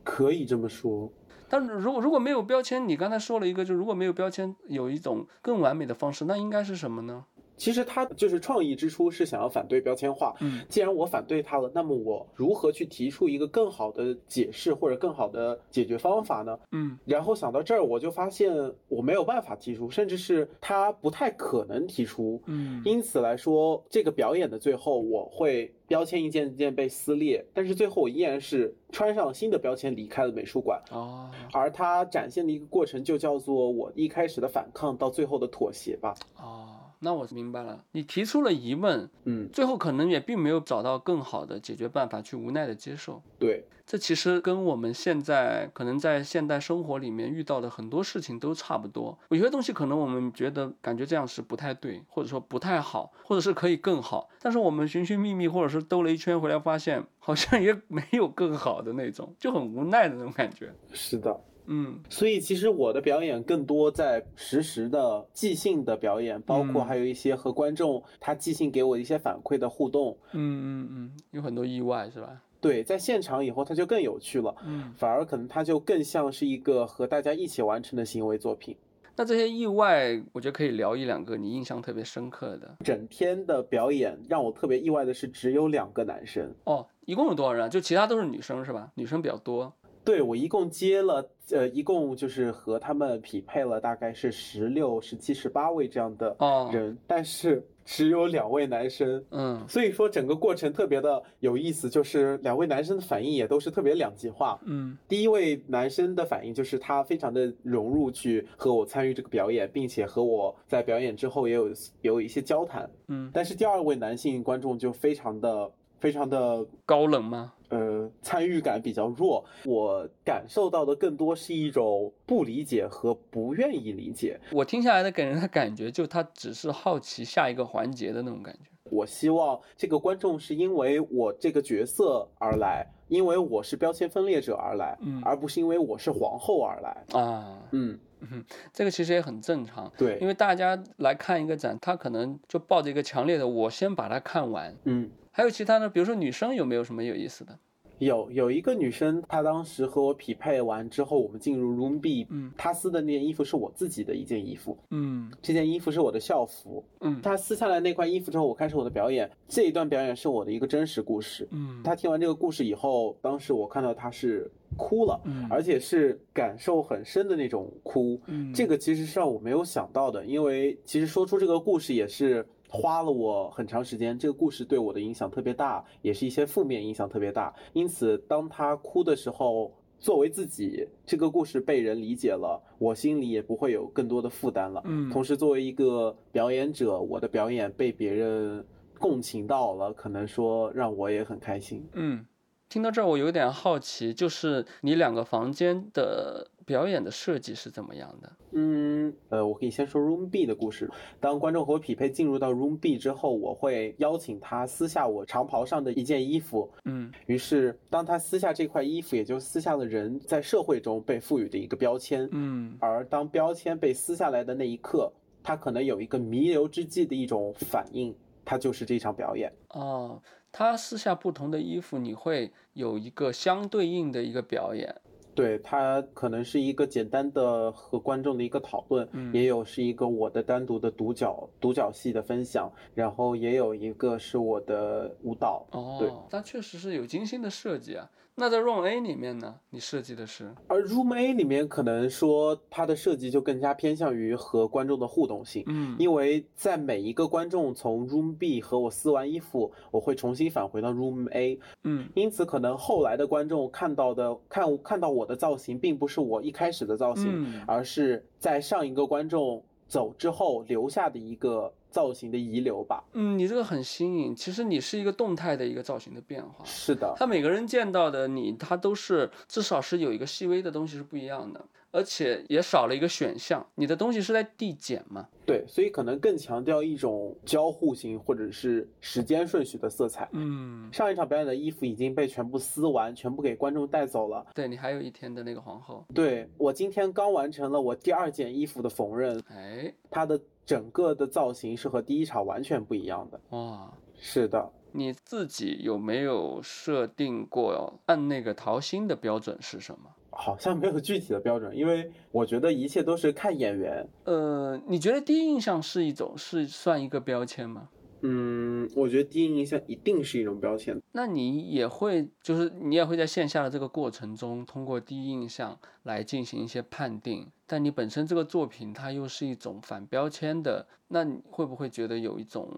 [0.06, 1.12] 可以这么说。
[1.50, 7.26] 但如果如果没有标签，你刚才说了一个，就如果没有标签，有一种更完美的方式，那应该是什么呢？
[7.58, 10.34] 其实他就是创意之初是想要反对标签化。
[10.40, 16.58] 嗯，既然我反对它了，那么我如何去提出一个更好的解释或者更好的解决方法呢？
[16.72, 18.54] 嗯然后想到这儿，我就发现
[18.88, 22.42] 我没有办法提出，甚至是他不太可能提出。
[22.46, 30.82] 嗯因此来说，这个表演的最后，我会标签一件一件被撕裂，但是最后我依然是穿上新的标签离开了美术馆。
[30.92, 36.14] 哦而它展现的一个过程，就叫做我一开始的反抗到最后的妥协吧。
[36.38, 36.68] 哦，
[37.00, 37.84] 那我明白了。
[37.92, 43.22] 你提出了疑问，嗯，最后可能也并没有找到更好的解决办法，去无奈的接受。
[43.38, 49.18] 对，这其实跟我们现在可能在现代生活里面遇到的很多事情都差不多。
[49.30, 60.74] 有些东西可能我们觉得感觉这样是不太对，或者说不太好，或者是可以更好，但是我们寻寻觅觅或者是兜了一圈回来，发现好像也没有更好的那种，就很无奈的那种感觉。
[60.92, 61.40] 是的。
[61.68, 70.18] 嗯所以其实我的表演更多在实时的即兴的表演，包括嗯还有一些和观众他即兴给我一些反馈的互动。
[70.32, 70.40] 嗯
[70.84, 72.42] 嗯嗯，有很多意外是吧？
[72.60, 78.76] 对，在现场以后它就更有趣了，嗯，反而可能它就更像是一个和大家一起完成的行为作品。
[79.16, 82.78] 那这些意外，我觉得可以聊一两个你印象特别深刻的。
[82.84, 86.54] 整天的表演让我特别意外的是，只有两个男生。
[86.66, 87.70] 哦，一共有多少人啊？
[87.70, 88.92] 就其他都是女生是吧？
[88.96, 89.74] 女生比较多。
[90.08, 99.22] 对我一共接了，呃，一共就是和他们匹配了大概是十六、十七、十八位这样的哦人，但是只有两位男生。
[99.32, 104.58] 嗯所以说整个过程特别的有意思，就是两位男生的反应也都是特别两极化。
[104.64, 111.70] 嗯第一位男生的反应就是他非常的融入去和我参与这个表演，并且和我在表演之后也有
[112.02, 112.90] 有一些交谈。
[113.10, 115.70] 嗯，但是第二位男性观众就非常的
[116.00, 117.54] 非常的高冷吗？
[117.70, 124.40] 呃参与感比较弱，我感受到的更多是一种不理解和不愿意理解。
[124.54, 128.70] 我听下来的给人的感觉，就他只是好奇下一个环节的那种感觉。
[128.90, 137.04] 我希望这个观众是因为我这个角色而来，因为我是标签分裂者而来，嗯而不是因为我是皇后而来。
[137.20, 145.12] 啊，嗯，嗯这个其实也很正常，对，因为大家来看一个展，他可能就抱着一个强烈的“我先把它看完嗯。”。
[145.38, 147.60] 还有其他的，比如说女生有没有什么有意思的？
[148.00, 156.84] 有有一个女生，她当时和我匹配完之后，我们进入 Room B，嗯她撕的那件衣服是我自己的一件衣服，嗯这件衣服是我的校服。
[157.02, 159.30] 嗯她撕下来那块衣服之后，我开始我的表演。
[159.48, 161.48] 这一段表演是我的一个真实故事。
[161.52, 168.20] 嗯她听完这个故事以后，当时我看到她是哭了，嗯而且是感受很深的那种哭。
[168.26, 174.18] 嗯这个其实是让我没有想到的，因为其实说出这个故事也是花了我很长时间。
[174.18, 177.54] 这个故事对我的影响特别大，也是一些负面影响特别大。
[177.74, 184.82] 因此，当他哭的时候，作为自己，这个故事被人理解了，我心里也不会有更多的负担了。
[184.86, 188.64] 嗯同时，作为一个表演者，我的表演被别人
[189.00, 191.88] 共情到了，可能说让我也很开心。
[191.94, 192.26] 嗯，
[192.70, 198.32] 听到这儿我有点好奇，就是你两个房间的表演的设计是怎么样的？
[198.52, 198.87] 嗯，
[199.30, 200.90] 呃，我可以先说 Room B 的故事。
[201.20, 206.72] 当观众和我匹配进入到 Room B 之后，我会邀请他撕下我长袍上的一件衣服。
[206.86, 212.28] 嗯于是，当他撕下这块衣服，也就撕下了人在社会中被赋予的一个标签。
[212.32, 215.12] 嗯而当标签被撕下来的那一刻，
[215.44, 219.52] 他可能有一个弥留之际的一种反应，它就是这场表演。
[219.70, 224.96] 哦，他撕下不同的衣服，你会有一个相对应的一个表演。
[225.38, 235.68] 对，它可能是一个简单的和观众的一个讨论，嗯也有是一个我的单独的独角独角戏的分享，然后也有一个是我的舞蹈。
[236.00, 238.10] 对哦，它确实是有精心的设计啊。
[238.40, 240.54] 那在 Room A 里面呢，你设计的是？
[240.68, 263.04] 而 Room A 里面可能说它的设计就更加偏向于和观众的互动性，嗯因为在每一个观众从 Room B 和我撕完衣服，我会重新返回到 Room A，嗯因此可能后来的观众看到的看看到我的造型，并不是我一开始的造型，嗯而是在上一个观众走之后留下的一个造型的遗留吧。
[263.14, 264.36] 嗯，你这个很新颖。
[264.36, 266.64] 其实你是一个动态的一个造型的变化。
[266.64, 273.66] 是的，他每个人见到的你，他都是至少是有一个细微的东西是不一样的，而且也少了一个选项。
[273.74, 275.28] 你的东西是在递减嘛？
[275.44, 280.30] 对，所以可能更强调一种交互性或者是时间顺序的色彩。
[280.34, 284.46] 嗯，上一场表演的衣服已经被全部撕完，全部给观众带走了。
[284.54, 293.40] 对你还有一天的那个皇后，对我今天刚完成了我第二件衣服的缝纫，哎，它的整个的造型是和第一场完全不一样的。
[293.52, 293.90] 哇，
[294.20, 300.10] 是的，你自己有没有设定过按那个桃心的标准是什么？
[300.32, 304.06] 好像没有具体的标准，因为我觉得一切都是看演员。
[304.26, 307.88] 呃，你觉得第一印象是一种是算一个标签吗？
[308.22, 311.02] 嗯，我觉得第一印象一定是一种标签。
[311.12, 317.48] 那你也会，就是你也会在线下的这个过程中，通过第一印象来进行一些判定。
[317.66, 322.70] 但你本身这个作品它又是一种反标签的，那你会不会觉得有一种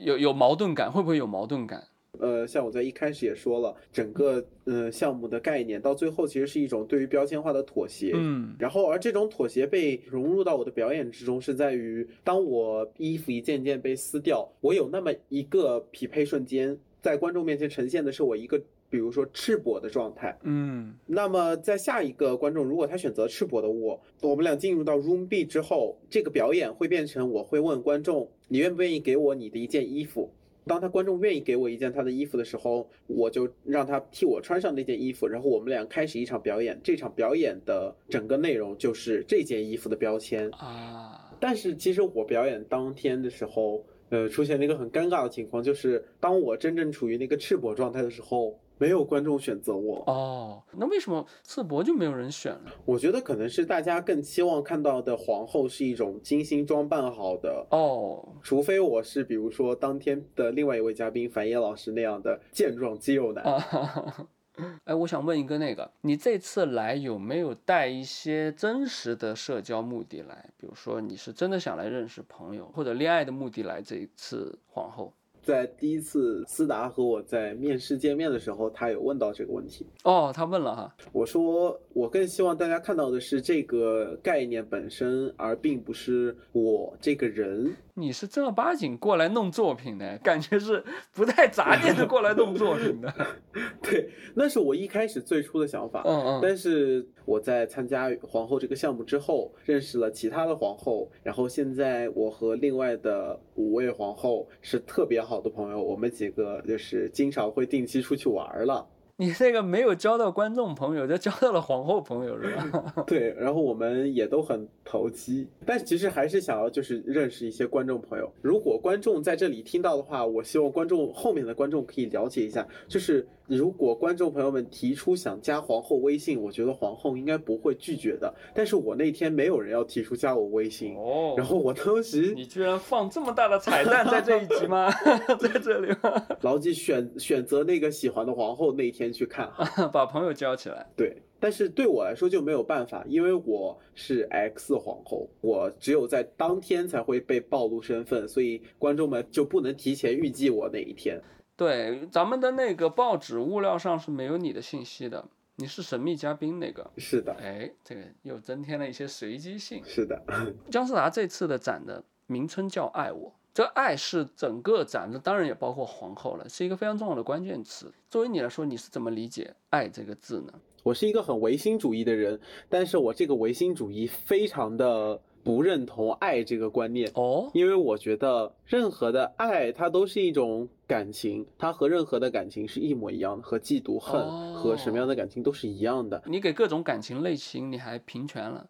[0.00, 0.90] 有有矛盾感？
[0.90, 1.84] 会不会有矛盾感？
[2.20, 8.12] 呃，像我在一开始也说了，整个呃项目的概念到最后其实是一种对于标签化的妥协。
[8.14, 18.60] 嗯然后，而这种妥协被融入到我的表演之中，是在于当我衣服一件件被撕掉，我有那么一个匹配瞬间，在观众面前呈现的是我一个，
[18.90, 20.38] 比如说赤膊的状态。
[20.42, 30.30] 嗯那么在下一个观众，如果他选择赤膊的我，我们俩进入到 Room B 之后，这个表演会变成我会问观众，你愿不愿意给我你的一件衣服？
[30.66, 36.78] 当他观众愿意给我一件他的衣服的时候，我就让他替我穿上那件衣服，然后我们俩开始一场表演。
[36.82, 40.50] 这场表演的整个内容就是这件衣服的标签。
[40.52, 50.02] 啊，但是其实我表演当天的时候，呃，出现了一个很尴尬的情况，就是当我真正处于那个赤膊状态的时候，没有观众选择我。
[50.06, 52.72] 哦，那为什么次博就没有人选了？
[52.86, 63.44] 我觉得可能是大家更期望看到的皇后是一种精心装扮好的，哦，除非我是比如说当天的另外一位嘉宾樊野老师那样的健壮肌肉男。
[64.84, 70.50] 哎，我想问一个那个，你这次来有没有带一些真实的社交目的来？
[70.58, 75.12] 比如说你是真的想来认识朋友或者恋爱的目的来这一次皇后？
[75.42, 79.86] 在第一次思达和我在面试见面的时候，他有问到这个问题。
[80.04, 87.74] 哦，他问了哈，我说，我更希望大家看到的是这个概念本身，而并不是我这个人。
[88.00, 90.82] 你是正儿八经过来弄作品的，感觉是
[91.12, 93.12] 不带杂念的过来弄作品的。
[93.82, 96.02] 对，那是我一开始最初的想法。
[96.04, 108.86] 嗯嗯，但是我在参加皇后这个项目之后，认识了其他的皇后，然后现在我和另外的五位皇后是特别好的朋友，我们几个就是经常会定期出去玩了。
[109.20, 113.04] 你这个没有交到观众朋友，就交到了皇后朋友是吧？
[113.06, 118.32] 对，然后我们也都很投机，但其实还是想要就是认识一些观众朋友。
[118.40, 128.32] 如果观众在这里听到的话，我希望观众后面的观众可以了解一下，就是如果观众朋友们提出想加皇后微信，我觉得皇后应该不会拒绝的。
[128.54, 134.88] 但是我那天没有人要提出加我微信，哦然后我当时你居然放这么大的彩蛋在这一集吗？
[135.40, 136.26] 在这里吗？
[136.42, 139.88] 牢记选选择那个喜欢的皇后那一天去看哈。
[139.92, 140.86] 把朋友交起来。
[140.96, 151.20] 对，但是对我来说就没有办法，因为我是 X 皇后，我只有在当天才会被暴露身份，所以观众们就不能提前预计我哪一天。
[151.60, 155.22] 对，咱们的那个报纸物料上是没有你的信息的，
[155.56, 156.90] 你是神秘嘉宾那个。
[156.96, 159.82] 是的，哎，这个又增添了一些随机性。
[159.84, 160.18] 是的，
[160.72, 167.92] 姜思达这次的展的名称叫“爱我”，这“爱”是整个展的，当然也包括皇后了，是一个非常重要的关键词。
[168.08, 170.54] 作为你来说，你是怎么理解“爱”这个字呢？
[170.82, 172.40] 我是一个很唯心主义的人，
[172.70, 177.10] 但是我这个唯心主义非常的不认同爱这个观念。
[177.16, 186.20] 哦，因为我觉得任何的爱，它都是一种感情，它和任何的感情是一模一样的，和嫉妒、恨哦和什么样的感情都是一样的。
[186.26, 188.66] 你给各种感情类型你还平权了。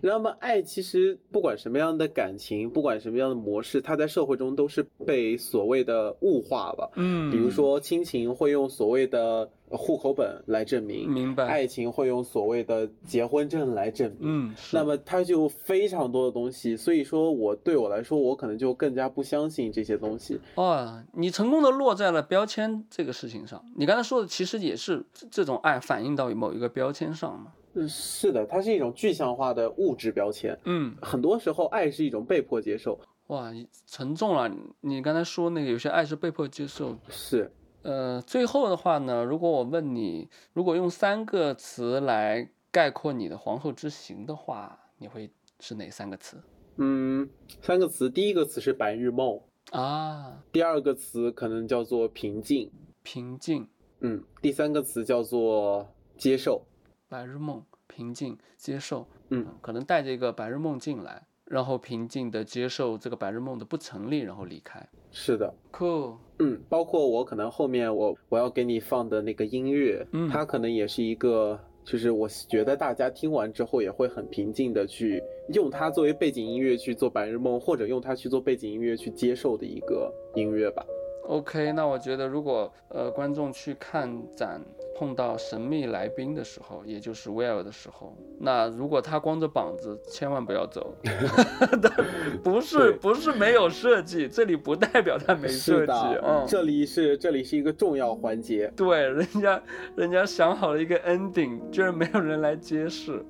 [0.00, 6.90] 那么，爱其实不管什么样的感情，不管什么样的模式，它在社会中都是被所谓的物化了。
[6.96, 14.18] 嗯比如说亲情会用所谓的户口本来证明，明白爱情会用所谓的结婚证来证明。
[14.20, 20.38] 嗯，是那么它就非常多的东西，所以说我对我来说，我可能就更加不相信这些东西。
[20.54, 23.64] 哦，你成功的落在了标签这个事情上。
[23.76, 27.52] 你刚才说的其实也是这这种爱反映到某一个标签上嘛。
[27.76, 30.58] 嗯，是的，它是一种具象化的物质标签。
[30.64, 32.98] 嗯，很多时候，爱是一种被迫接受。
[33.26, 33.52] 哇，
[33.86, 34.50] 沉重了。
[34.80, 36.96] 你刚才说那个有些爱是被迫接受。
[37.08, 37.52] 是，
[37.82, 46.38] 呃，最后的话呢，如果我问你，如果用三个词来概括你的皇后之行的话，你会是哪三个词？
[46.76, 47.28] 嗯，
[47.60, 49.38] 三个词，第一个词是白日梦，
[49.72, 52.70] 啊，第二个词可能叫做平静，
[53.02, 53.68] 平静，
[54.00, 56.62] 嗯，第三个词叫做接受。
[57.08, 64.84] 白日梦，平静，接受，嗯，可能带着一个白日梦进来，然后平静的接受这个白日梦的不成立，然后离开。
[65.12, 75.22] 是的，Cool，嗯，包括我可能后面我我要给你放的那个音乐，嗯它可能也是一个，就是我觉得大家听完之后也会很平静的去
[75.54, 80.84] 用它作为背景音乐去做白日梦，或者用它去做背景音乐去接受的一个音乐吧。
[81.26, 84.60] OK，那我觉得如果呃观众去看展
[84.96, 90.94] 碰到神秘来宾的时候，也就是威尔的时候，那如果他光着膀子，千万不要走。
[92.44, 98.72] 不是不是没有设计，这里不代表他没设计，嗯，这里是这里是一个重要环节。
[98.76, 99.62] 对，人家
[99.96, 103.24] 人家想好了一个 ending，居然没有人来揭示。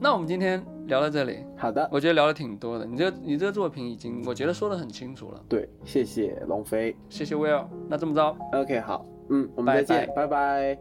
[0.00, 2.84] 那我们今天聊到这里，好的，我觉得聊的挺多的。
[2.84, 5.40] 你这你这个作品已经，我觉得说的很清楚了。
[5.48, 6.94] 对，谢谢龙飞。
[7.08, 10.78] 谢谢 Will，那这么着，OK，好，嗯，我们再见，拜拜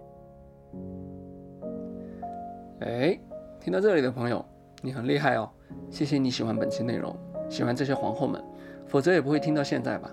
[2.81, 3.17] 哎，
[3.61, 4.43] 听到这里的朋友，
[4.81, 5.49] 你很厉害哦！
[5.89, 7.15] 谢谢你喜欢本期内容，
[7.49, 8.43] 喜欢这些皇后们，
[8.87, 10.11] 否则也不会听到现在吧。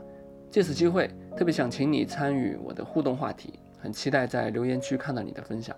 [0.50, 5.74] 借此机会，特别想请你参与我的互动话题，很期待在留言区看到你的分享。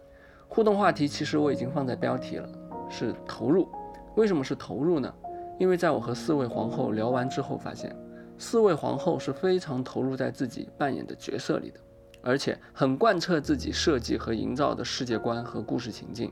[0.49, 2.49] 互动话题其实我已经放在标题了，
[2.93, 3.67] 是投入。
[4.15, 5.13] 为什么是投入呢？
[5.59, 7.95] 因为在我和四位皇后聊完之后，发现
[8.37, 11.81] 四位皇后是非常投入在自己扮演的角色里的，
[12.23, 16.31] 而且很贯彻自己设计和营造的世界观和故事情境。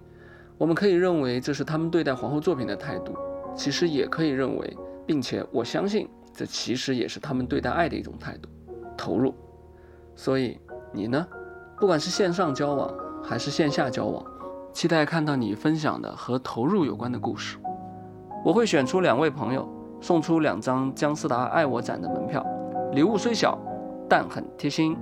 [0.58, 3.14] 我们可以认为这是他们对待皇后作品的态度，
[3.56, 8.48] 其实也可以认为，并且我相信这其实也是他们对待爱的一种态度，
[8.96, 9.34] 投入。
[10.14, 10.58] 所以
[10.92, 11.26] 你呢，
[11.78, 14.22] 不管是线上交往还是线下交往，
[14.72, 17.58] 期待看到你分享的和投入有关的故事。
[18.44, 19.68] 我会选出两位朋友，
[20.00, 22.44] 送出两张姜思达爱我展的门票，
[22.92, 23.58] 礼物虽小，
[24.08, 24.96] 但很贴心。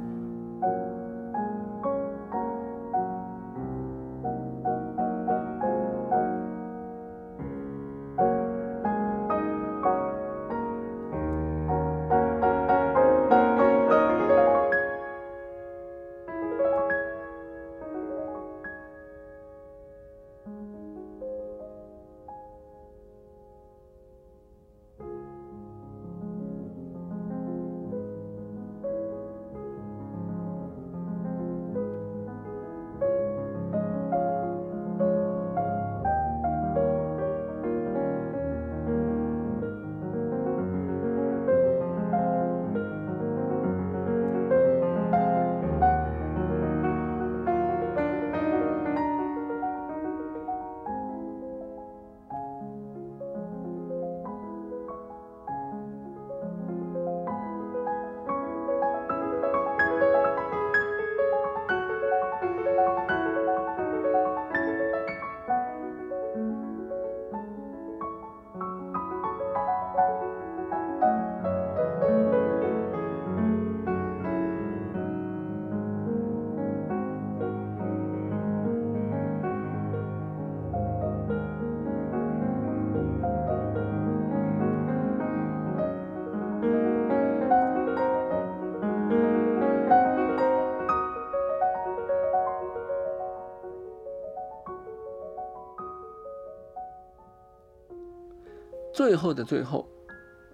[99.08, 99.88] 最后的最后，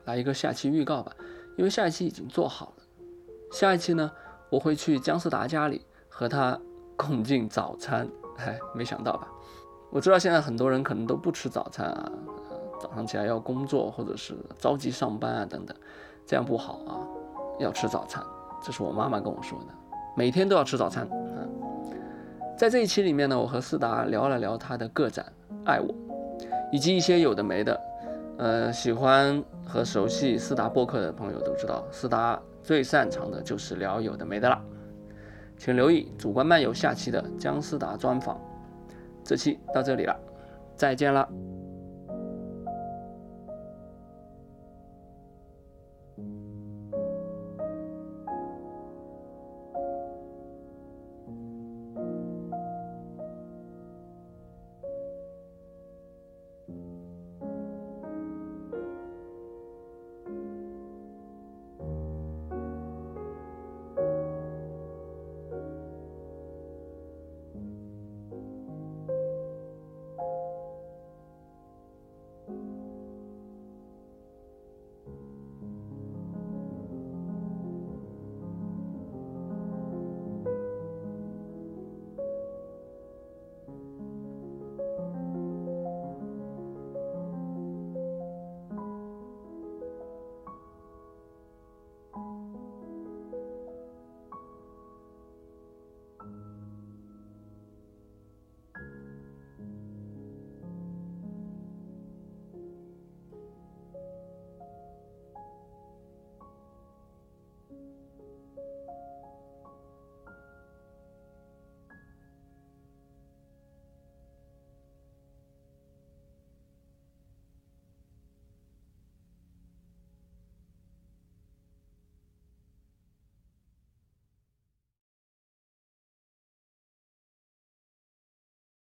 [0.05, 1.11] 来一个下期预告吧，
[1.57, 2.85] 因为下一期已经做好了。
[3.51, 4.09] 下一期呢，
[4.49, 6.57] 我会去姜思达家里和他
[6.97, 8.09] 共进早餐。
[8.37, 9.27] 哎，没想到吧？
[9.91, 12.13] 我知道现在很多人可能都不吃早餐啊，
[12.81, 15.77] 早上起来要工作或者是着急上班啊等等，
[16.25, 16.95] 这样不好啊，
[17.59, 18.25] 要吃早餐。
[18.63, 19.75] 这是我妈妈跟我说的，
[20.17, 21.43] 每天都要吃早餐啊。
[22.57, 25.27] 在这一期里面呢，我和思达聊了聊他的个展
[25.67, 25.89] 《爱我》，
[26.71, 27.81] 以及一些有的没的。
[28.37, 34.61] 呃，喜欢和熟悉思达播客的朋友都知道，思达最擅长的就是聊有的没的了。
[35.57, 38.41] 请留意主观漫游下期的姜思达专访。
[39.25, 40.15] 这期到这里了，
[40.77, 41.29] 再见了。